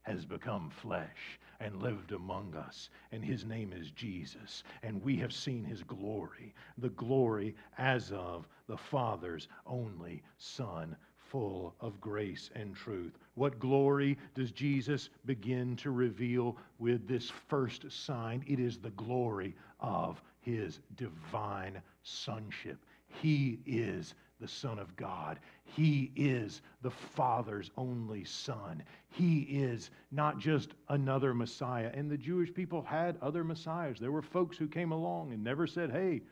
has 0.05 0.25
become 0.25 0.71
flesh 0.71 1.39
and 1.61 1.83
lived 1.83 2.13
among 2.13 2.55
us, 2.55 2.91
and 3.13 3.25
his 3.25 3.45
name 3.45 3.73
is 3.73 3.91
Jesus. 3.91 4.63
And 4.83 5.03
we 5.03 5.17
have 5.17 5.33
seen 5.33 5.65
his 5.65 5.83
glory, 5.83 6.55
the 6.79 6.91
glory 6.91 7.55
as 7.79 8.13
of 8.13 8.47
the 8.69 8.77
Father's 8.77 9.49
only 9.67 10.23
Son, 10.39 10.97
full 11.17 11.75
of 11.81 12.01
grace 12.01 12.51
and 12.55 12.77
truth. 12.77 13.19
What 13.35 13.59
glory 13.59 14.17
does 14.35 14.53
Jesus 14.53 15.11
begin 15.27 15.75
to 15.77 15.91
reveal 15.91 16.57
with 16.79 17.09
this 17.09 17.33
first 17.49 17.91
sign? 17.91 18.45
It 18.47 18.61
is 18.61 18.79
the 18.79 18.91
glory 18.91 19.57
of 19.81 20.23
his 20.41 20.81
divine 20.97 21.81
sonship. 22.03 22.79
He 23.07 23.59
is 23.67 24.15
the 24.41 24.49
Son 24.49 24.79
of 24.79 24.95
God. 24.97 25.39
He 25.65 26.11
is 26.17 26.63
the 26.83 26.91
Father's 26.91 27.71
only 27.77 28.25
Son. 28.25 28.83
He 29.09 29.41
is 29.41 29.91
not 30.11 30.39
just 30.39 30.71
another 30.89 31.35
Messiah. 31.35 31.91
And 31.95 32.11
the 32.11 32.17
Jewish 32.17 32.53
people 32.53 32.83
had 32.83 33.17
other 33.23 33.45
Messiahs. 33.45 33.99
There 33.99 34.13
were 34.13 34.23
folks 34.23 34.57
who 34.57 34.67
came 34.67 34.93
along 34.93 35.33
and 35.33 35.43
never 35.43 35.67
said, 35.67 35.91
hey, 35.91 36.23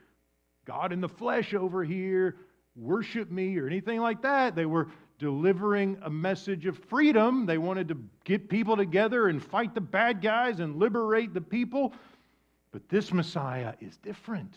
God 0.65 0.93
in 0.93 1.01
the 1.01 1.09
flesh 1.09 1.55
over 1.55 1.85
here, 1.85 2.37
worship 2.77 3.31
me, 3.31 3.59
or 3.59 3.67
anything 3.67 4.01
like 4.01 4.23
that. 4.23 4.55
They 4.55 4.67
were 4.67 4.89
delivering 5.19 5.99
a 6.03 6.11
message 6.11 6.67
of 6.67 6.79
freedom. 6.79 7.47
They 7.47 7.59
wanted 7.59 7.89
to 7.89 7.97
get 8.25 8.49
people 8.49 8.77
together 8.77 9.29
and 9.29 9.43
fight 9.43 9.75
the 9.75 9.81
bad 9.81 10.21
guys 10.21 10.61
and 10.61 10.77
liberate 10.77 11.35
the 11.35 11.41
people. 11.41 11.93
But 12.73 12.89
this 12.89 13.13
Messiah 13.13 13.75
is 13.81 13.97
different. 13.99 14.55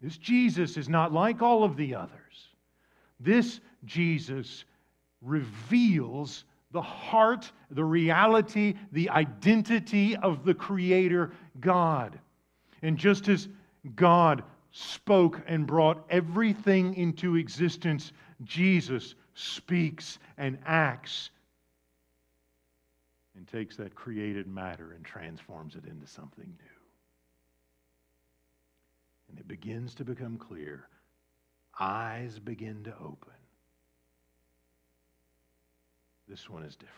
This 0.00 0.18
Jesus 0.18 0.76
is 0.76 0.88
not 0.88 1.12
like 1.12 1.42
all 1.42 1.64
of 1.64 1.76
the 1.76 1.94
others. 1.94 2.48
This 3.18 3.60
Jesus 3.84 4.64
reveals 5.22 6.44
the 6.72 6.82
heart, 6.82 7.50
the 7.70 7.84
reality, 7.84 8.74
the 8.92 9.08
identity 9.10 10.16
of 10.16 10.44
the 10.44 10.54
Creator 10.54 11.32
God. 11.60 12.18
And 12.82 12.98
just 12.98 13.28
as 13.28 13.48
God 13.94 14.42
spoke 14.72 15.40
and 15.46 15.66
brought 15.66 16.04
everything 16.10 16.94
into 16.94 17.36
existence, 17.36 18.12
Jesus 18.44 19.14
speaks 19.34 20.18
and 20.36 20.58
acts 20.66 21.30
and 23.36 23.46
takes 23.46 23.76
that 23.76 23.94
created 23.94 24.46
matter 24.46 24.92
and 24.92 25.04
transforms 25.04 25.76
it 25.76 25.84
into 25.86 26.06
something 26.06 26.46
new. 26.46 26.75
And 29.28 29.38
it 29.38 29.48
begins 29.48 29.94
to 29.96 30.04
become 30.04 30.38
clear. 30.38 30.88
Eyes 31.78 32.38
begin 32.38 32.84
to 32.84 32.94
open. 32.94 33.32
This 36.28 36.48
one 36.48 36.62
is 36.62 36.74
different. 36.74 36.92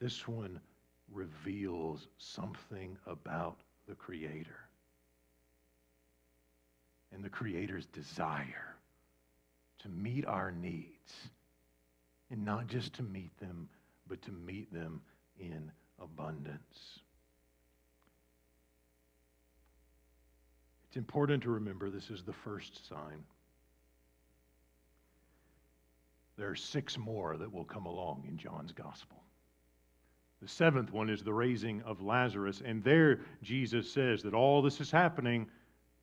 This 0.00 0.26
one 0.26 0.60
reveals 1.12 2.08
something 2.18 2.96
about 3.06 3.58
the 3.86 3.94
Creator 3.94 4.58
and 7.12 7.22
the 7.22 7.28
Creator's 7.28 7.86
desire 7.86 8.74
to 9.80 9.88
meet 9.88 10.26
our 10.26 10.50
needs. 10.50 11.28
And 12.30 12.44
not 12.44 12.66
just 12.66 12.94
to 12.94 13.02
meet 13.02 13.38
them, 13.38 13.68
but 14.08 14.22
to 14.22 14.32
meet 14.32 14.72
them 14.72 15.02
in 15.38 15.70
abundance. 16.00 17.00
It's 20.92 20.98
important 20.98 21.42
to 21.44 21.50
remember 21.50 21.88
this 21.88 22.10
is 22.10 22.22
the 22.22 22.34
first 22.34 22.86
sign. 22.86 23.24
There 26.36 26.50
are 26.50 26.54
six 26.54 26.98
more 26.98 27.38
that 27.38 27.50
will 27.50 27.64
come 27.64 27.86
along 27.86 28.24
in 28.28 28.36
John's 28.36 28.72
gospel. 28.72 29.22
The 30.42 30.48
seventh 30.48 30.92
one 30.92 31.08
is 31.08 31.22
the 31.22 31.32
raising 31.32 31.80
of 31.84 32.02
Lazarus, 32.02 32.60
and 32.62 32.84
there 32.84 33.20
Jesus 33.42 33.90
says 33.90 34.22
that 34.24 34.34
all 34.34 34.60
this 34.60 34.82
is 34.82 34.90
happening 34.90 35.48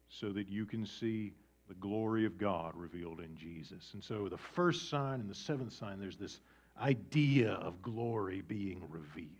so 0.10 0.32
that 0.32 0.49
you 0.49 0.65
can 0.65 0.88
see 0.88 1.34
the 1.67 1.75
glory 1.75 2.25
of 2.25 2.39
God 2.39 2.71
revealed 2.73 3.19
in 3.19 3.36
Jesus. 3.36 3.91
And 3.93 4.04
so 4.04 4.28
the 4.28 4.39
first 4.39 4.89
sign 4.89 5.19
and 5.19 5.30
the 5.30 5.36
seventh 5.36 5.73
sign, 5.73 5.99
there's 5.99 6.17
this 6.17 6.39
idea 6.82 7.52
of 7.52 7.80
glory 7.84 8.41
being 8.41 8.82
revealed. 8.89 9.38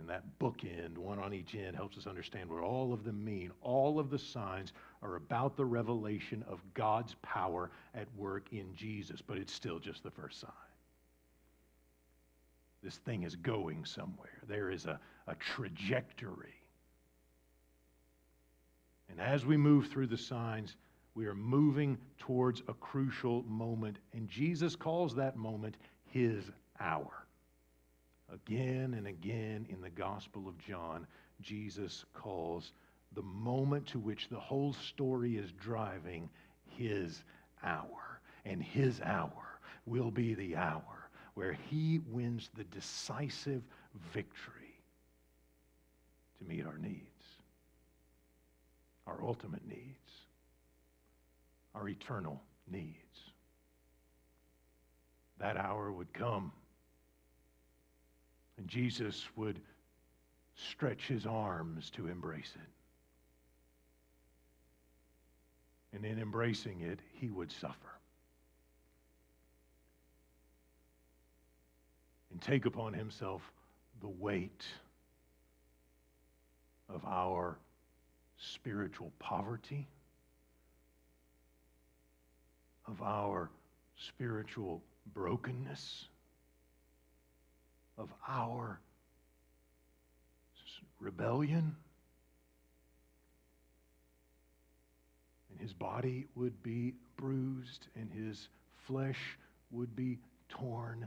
And 0.00 0.08
that 0.08 0.24
bookend, 0.40 0.96
one 0.96 1.18
on 1.18 1.34
each 1.34 1.54
end, 1.54 1.76
helps 1.76 1.98
us 1.98 2.06
understand 2.06 2.48
what 2.48 2.62
all 2.62 2.94
of 2.94 3.04
them 3.04 3.22
mean. 3.22 3.50
All 3.60 3.98
of 3.98 4.08
the 4.08 4.18
signs 4.18 4.72
are 5.02 5.16
about 5.16 5.58
the 5.58 5.64
revelation 5.64 6.42
of 6.48 6.58
God's 6.72 7.14
power 7.20 7.70
at 7.94 8.06
work 8.16 8.46
in 8.50 8.74
Jesus, 8.74 9.20
but 9.20 9.36
it's 9.36 9.52
still 9.52 9.78
just 9.78 10.02
the 10.02 10.10
first 10.10 10.40
sign. 10.40 10.50
This 12.82 12.96
thing 12.96 13.24
is 13.24 13.36
going 13.36 13.84
somewhere. 13.84 14.40
There 14.48 14.70
is 14.70 14.86
a, 14.86 14.98
a 15.26 15.34
trajectory. 15.34 16.54
And 19.10 19.20
as 19.20 19.44
we 19.44 19.58
move 19.58 19.88
through 19.88 20.06
the 20.06 20.16
signs, 20.16 20.76
we 21.14 21.26
are 21.26 21.34
moving 21.34 21.98
towards 22.18 22.62
a 22.68 22.72
crucial 22.72 23.42
moment. 23.42 23.98
And 24.14 24.30
Jesus 24.30 24.76
calls 24.76 25.14
that 25.16 25.36
moment 25.36 25.76
his 26.06 26.44
hour. 26.80 27.19
Again 28.32 28.94
and 28.94 29.06
again 29.06 29.66
in 29.68 29.80
the 29.80 29.90
Gospel 29.90 30.48
of 30.48 30.58
John, 30.58 31.06
Jesus 31.40 32.04
calls 32.14 32.72
the 33.14 33.22
moment 33.22 33.86
to 33.88 33.98
which 33.98 34.28
the 34.28 34.38
whole 34.38 34.72
story 34.72 35.36
is 35.36 35.50
driving 35.52 36.28
his 36.66 37.24
hour. 37.62 38.20
And 38.44 38.62
his 38.62 39.00
hour 39.00 39.60
will 39.84 40.10
be 40.10 40.34
the 40.34 40.56
hour 40.56 41.10
where 41.34 41.56
he 41.68 42.00
wins 42.10 42.50
the 42.56 42.64
decisive 42.64 43.62
victory 44.12 44.80
to 46.38 46.44
meet 46.44 46.66
our 46.66 46.78
needs, 46.78 47.24
our 49.06 49.22
ultimate 49.22 49.66
needs, 49.66 50.10
our 51.74 51.88
eternal 51.88 52.40
needs. 52.70 52.94
That 55.38 55.56
hour 55.56 55.90
would 55.92 56.12
come 56.12 56.52
and 58.60 58.68
Jesus 58.68 59.24
would 59.36 59.58
stretch 60.54 61.08
his 61.08 61.24
arms 61.24 61.88
to 61.96 62.08
embrace 62.08 62.52
it. 62.54 62.68
And 65.96 66.04
in 66.04 66.20
embracing 66.20 66.82
it, 66.82 66.98
he 67.14 67.30
would 67.30 67.50
suffer. 67.50 67.74
And 72.30 72.42
take 72.42 72.66
upon 72.66 72.92
himself 72.92 73.40
the 74.02 74.08
weight 74.08 74.66
of 76.90 77.02
our 77.06 77.56
spiritual 78.36 79.10
poverty, 79.18 79.88
of 82.86 83.00
our 83.00 83.48
spiritual 83.96 84.82
brokenness 85.14 86.09
of 88.00 88.08
our 88.26 88.80
rebellion. 91.00 91.76
And 95.50 95.60
his 95.60 95.72
body 95.72 96.26
would 96.34 96.62
be 96.62 96.94
bruised, 97.16 97.86
and 97.94 98.10
his 98.12 98.48
flesh 98.86 99.36
would 99.70 99.94
be 99.94 100.18
torn, 100.48 101.06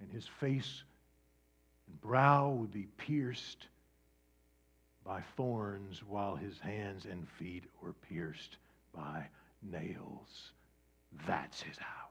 and 0.00 0.10
his 0.12 0.26
face 0.38 0.82
and 1.86 2.00
brow 2.00 2.50
would 2.50 2.72
be 2.72 2.86
pierced 2.98 3.66
by 5.04 5.22
thorns, 5.36 6.02
while 6.06 6.36
his 6.36 6.58
hands 6.58 7.06
and 7.10 7.26
feet 7.38 7.64
were 7.82 7.94
pierced 8.08 8.56
by 8.94 9.26
nails. 9.62 10.52
That's 11.26 11.62
his 11.62 11.78
hour. 11.78 12.09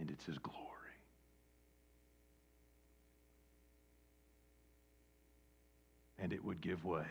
It's 0.00 0.24
His 0.26 0.38
glory. 0.38 0.60
And 6.18 6.32
it 6.32 6.44
would 6.44 6.60
give 6.60 6.84
way 6.84 7.06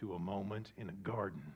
to 0.00 0.14
a 0.14 0.18
moment 0.18 0.72
in 0.76 0.88
a 0.88 0.92
garden 0.92 1.54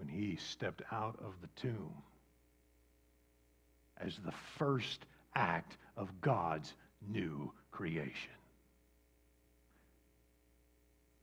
when 0.00 0.06
he 0.06 0.36
stepped 0.36 0.82
out 0.92 1.18
of 1.22 1.34
the 1.42 1.48
tomb 1.60 1.92
as 4.00 4.16
the 4.24 4.32
first 4.56 5.04
act 5.34 5.76
of 5.96 6.20
God's 6.20 6.72
new 7.06 7.52
creation. 7.70 8.32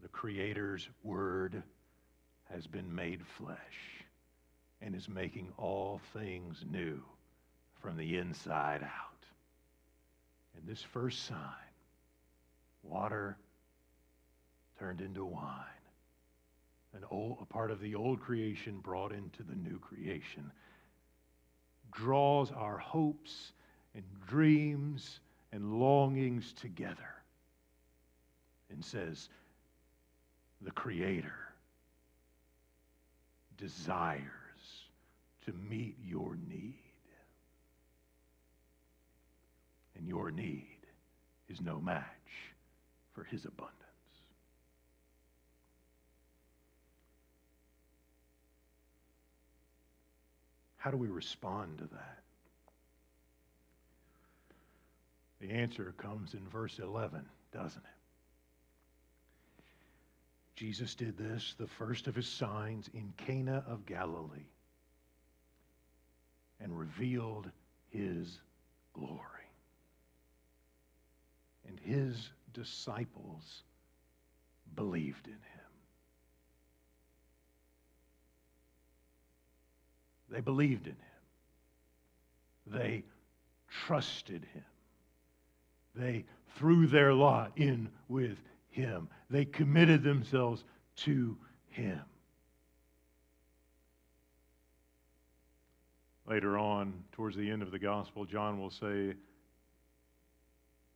The 0.02 0.10
Creator's 0.10 0.88
Word 1.02 1.63
has 2.54 2.68
been 2.68 2.94
made 2.94 3.22
flesh 3.38 3.58
and 4.82 4.96
is 4.96 5.10
making 5.10 5.52
all 5.58 6.00
things 6.14 6.64
new 6.70 7.02
from 7.82 7.98
the 7.98 8.18
inside 8.18 8.84
out. 8.84 9.26
And 10.56 10.68
this 10.68 10.82
first 10.82 11.26
sign, 11.26 11.38
water 12.84 13.38
turned 14.80 15.02
into 15.02 15.26
wine, 15.26 15.64
an 16.94 17.04
old, 17.12 17.38
a 17.42 17.46
part 17.46 17.72
of 17.72 17.80
the 17.80 17.96
old 17.96 18.20
creation 18.20 18.80
brought 18.80 19.12
into 19.12 19.44
the 19.44 19.56
new 19.56 19.80
creation, 19.80 20.52
draws 21.92 22.52
our 22.52 22.78
hopes 22.78 23.52
and 23.96 24.04
dreams 24.28 25.20
and 25.52 25.80
longings 25.80 26.54
together 26.54 27.16
and 28.70 28.84
says, 28.84 29.30
the 30.62 30.72
Creator 30.72 31.47
desires 33.58 34.22
to 35.46 35.54
meet 35.70 35.98
your 36.04 36.38
need. 36.48 36.76
And 39.98 40.08
your 40.08 40.30
need 40.32 40.78
is 41.50 41.60
no 41.62 41.80
match 41.80 42.04
for 43.13 43.24
His 43.24 43.46
abundance. 43.46 43.74
How 50.78 50.91
do 50.91 50.98
we 50.98 51.08
respond 51.08 51.80
to 51.80 51.86
that? 51.86 52.20
The 55.41 55.52
answer 55.52 55.93
comes 55.98 56.34
in 56.34 56.48
verse 56.48 56.80
11, 56.80 57.26
doesn't 57.52 57.84
it? 57.84 57.97
Jesus 60.58 60.96
did 60.96 61.15
this, 61.20 61.54
the 61.60 61.67
first 61.67 62.08
of 62.08 62.15
his 62.15 62.28
signs, 62.28 62.89
in 62.96 63.13
Cana 63.15 63.63
of 63.67 63.86
Galilee 63.86 64.48
and 66.60 66.78
revealed 66.78 67.52
his 67.91 68.39
glory. 68.93 69.22
And 71.67 71.80
his 71.80 72.32
disciples 72.54 73.62
believed 74.76 75.28
in 75.28 75.34
him. 75.34 75.39
They 80.32 80.41
believed 80.41 80.88
in 80.88 80.93
him. 80.93 82.80
They 82.80 83.04
trusted 83.86 84.43
him. 84.56 84.63
They 85.96 86.26
threw 86.56 86.88
their 86.88 87.13
lot 87.13 87.52
in 87.58 87.89
with 88.10 88.39
him. 88.78 89.10
They 89.30 89.44
committed 89.44 90.04
themselves 90.04 90.63
to 90.98 91.38
him. 91.70 92.02
Later 96.28 96.58
on, 96.58 96.94
towards 97.12 97.36
the 97.36 97.50
end 97.50 97.62
of 97.62 97.72
the 97.72 97.80
gospel, 97.80 98.26
John 98.26 98.60
will 98.60 98.70
say, 98.70 99.13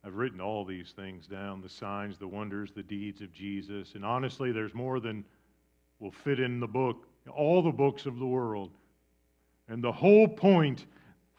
I've 0.04 0.14
written 0.14 0.40
all 0.40 0.64
these 0.64 0.92
things 0.94 1.26
down 1.26 1.60
the 1.60 1.68
signs, 1.68 2.18
the 2.18 2.28
wonders, 2.28 2.70
the 2.74 2.82
deeds 2.82 3.20
of 3.20 3.32
Jesus. 3.32 3.94
And 3.94 4.04
honestly, 4.04 4.52
there's 4.52 4.74
more 4.74 5.00
than 5.00 5.24
will 6.00 6.10
fit 6.10 6.40
in 6.40 6.60
the 6.60 6.66
book, 6.66 7.06
all 7.34 7.62
the 7.62 7.70
books 7.70 8.06
of 8.06 8.18
the 8.18 8.26
world. 8.26 8.70
And 9.68 9.82
the 9.82 9.92
whole 9.92 10.28
point 10.28 10.86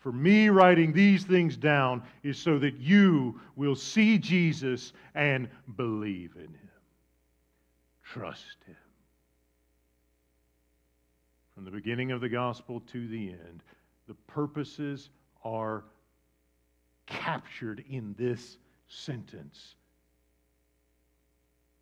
for 0.04 0.12
me 0.12 0.50
writing 0.50 0.92
these 0.92 1.24
things 1.24 1.56
down 1.56 2.04
is 2.24 2.38
so 2.38 2.60
that 2.60 2.76
you 2.76 3.40
will 3.56 3.74
see 3.74 4.18
Jesus 4.18 4.92
and 5.16 5.48
believe 5.78 6.34
in 6.36 6.42
him. 6.42 6.70
Trust 8.04 8.58
him. 8.68 8.76
From 11.56 11.64
the 11.64 11.72
beginning 11.72 12.12
of 12.12 12.20
the 12.20 12.28
gospel 12.28 12.82
to 12.92 13.08
the 13.08 13.30
end, 13.30 13.64
the 14.10 14.16
purposes 14.28 15.10
are 15.46 15.86
captured 17.06 17.82
in 17.90 18.14
this 18.20 18.58
sentence. 18.90 19.76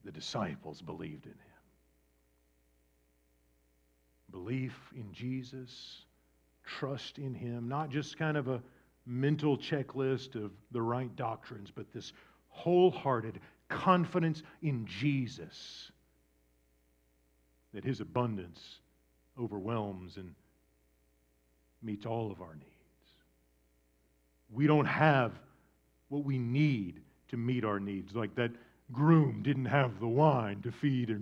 The 0.05 0.11
disciples 0.11 0.79
believed 0.79 1.25
in 1.25 1.31
him. 1.31 1.37
Belief 4.29 4.75
in 4.95 5.11
Jesus 5.11 6.03
trust 6.65 7.17
in 7.17 7.33
Him, 7.33 7.67
not 7.67 7.89
just 7.89 8.17
kind 8.17 8.37
of 8.37 8.47
a 8.47 8.61
mental 9.05 9.57
checklist 9.57 10.35
of 10.35 10.51
the 10.71 10.81
right 10.81 11.13
doctrines, 11.15 11.71
but 11.73 11.91
this 11.93 12.13
wholehearted 12.49 13.39
confidence 13.69 14.43
in 14.61 14.85
Jesus 14.85 15.91
that 17.73 17.83
His 17.83 18.01
abundance 18.01 18.79
overwhelms 19.39 20.17
and 20.17 20.33
meets 21.81 22.05
all 22.05 22.31
of 22.31 22.41
our 22.41 22.53
needs. 22.53 22.67
We 24.53 24.67
don't 24.67 24.85
have 24.85 25.31
what 26.09 26.25
we 26.25 26.37
need 26.37 27.01
to 27.29 27.37
meet 27.37 27.63
our 27.63 27.79
needs, 27.79 28.13
like 28.13 28.35
that 28.35 28.51
groom 28.91 29.41
didn't 29.41 29.65
have 29.65 29.99
the 29.99 30.07
wine 30.07 30.61
to 30.61 30.71
feed 30.71 31.17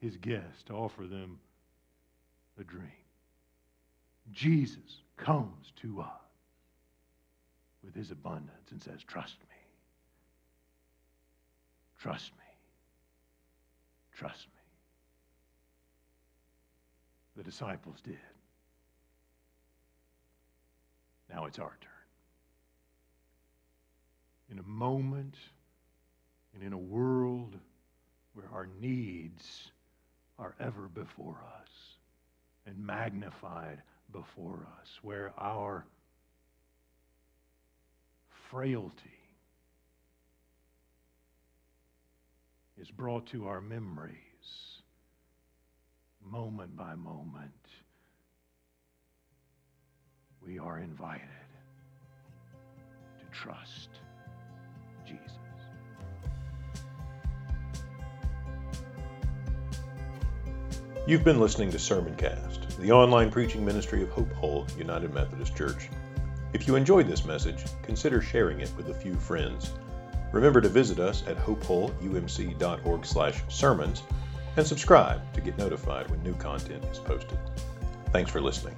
his 0.00 0.16
guests, 0.18 0.62
to 0.64 0.74
offer 0.74 1.06
them 1.06 1.38
a 2.60 2.64
drink. 2.64 3.03
Jesus 4.32 5.02
comes 5.16 5.72
to 5.82 6.00
us 6.00 6.08
with 7.84 7.94
his 7.94 8.10
abundance 8.10 8.70
and 8.70 8.82
says, 8.82 9.02
Trust 9.02 9.36
me. 9.40 9.56
Trust 11.98 12.32
me. 12.32 12.44
Trust 14.16 14.46
me. 14.46 14.62
The 17.36 17.42
disciples 17.42 18.00
did. 18.02 18.18
Now 21.32 21.46
it's 21.46 21.58
our 21.58 21.76
turn. 21.80 21.90
In 24.50 24.58
a 24.58 24.62
moment 24.62 25.34
and 26.54 26.62
in 26.62 26.72
a 26.72 26.78
world 26.78 27.56
where 28.34 28.46
our 28.52 28.68
needs 28.80 29.70
are 30.38 30.54
ever 30.60 30.88
before 30.88 31.40
us 31.60 31.70
and 32.66 32.78
magnified 32.78 33.82
before 34.14 34.66
us, 34.80 34.88
where 35.02 35.32
our 35.36 35.84
frailty 38.48 39.18
is 42.80 42.90
brought 42.90 43.26
to 43.26 43.48
our 43.48 43.60
memories 43.60 44.14
moment 46.24 46.76
by 46.76 46.94
moment. 46.94 47.50
We 50.40 50.58
are 50.58 50.78
invited 50.78 51.20
to 53.18 53.24
trust 53.36 53.88
Jesus. 55.04 55.20
You've 61.06 61.24
been 61.24 61.40
listening 61.40 61.72
to 61.72 61.78
Sermoncast 61.78 62.63
the 62.76 62.92
online 62.92 63.30
preaching 63.30 63.64
ministry 63.64 64.02
of 64.02 64.10
Hope 64.10 64.32
Hull 64.34 64.66
United 64.76 65.14
Methodist 65.14 65.56
Church. 65.56 65.88
If 66.52 66.66
you 66.66 66.74
enjoyed 66.76 67.08
this 67.08 67.24
message, 67.24 67.64
consider 67.82 68.20
sharing 68.20 68.60
it 68.60 68.70
with 68.76 68.88
a 68.88 68.94
few 68.94 69.14
friends. 69.14 69.72
Remember 70.32 70.60
to 70.60 70.68
visit 70.68 70.98
us 70.98 71.22
at 71.26 71.36
hopehullumc.org/sermons 71.36 74.02
and 74.56 74.66
subscribe 74.66 75.20
to 75.34 75.40
get 75.40 75.58
notified 75.58 76.10
when 76.10 76.22
new 76.22 76.34
content 76.34 76.84
is 76.90 76.98
posted. 76.98 77.38
Thanks 78.12 78.30
for 78.30 78.40
listening. 78.40 78.76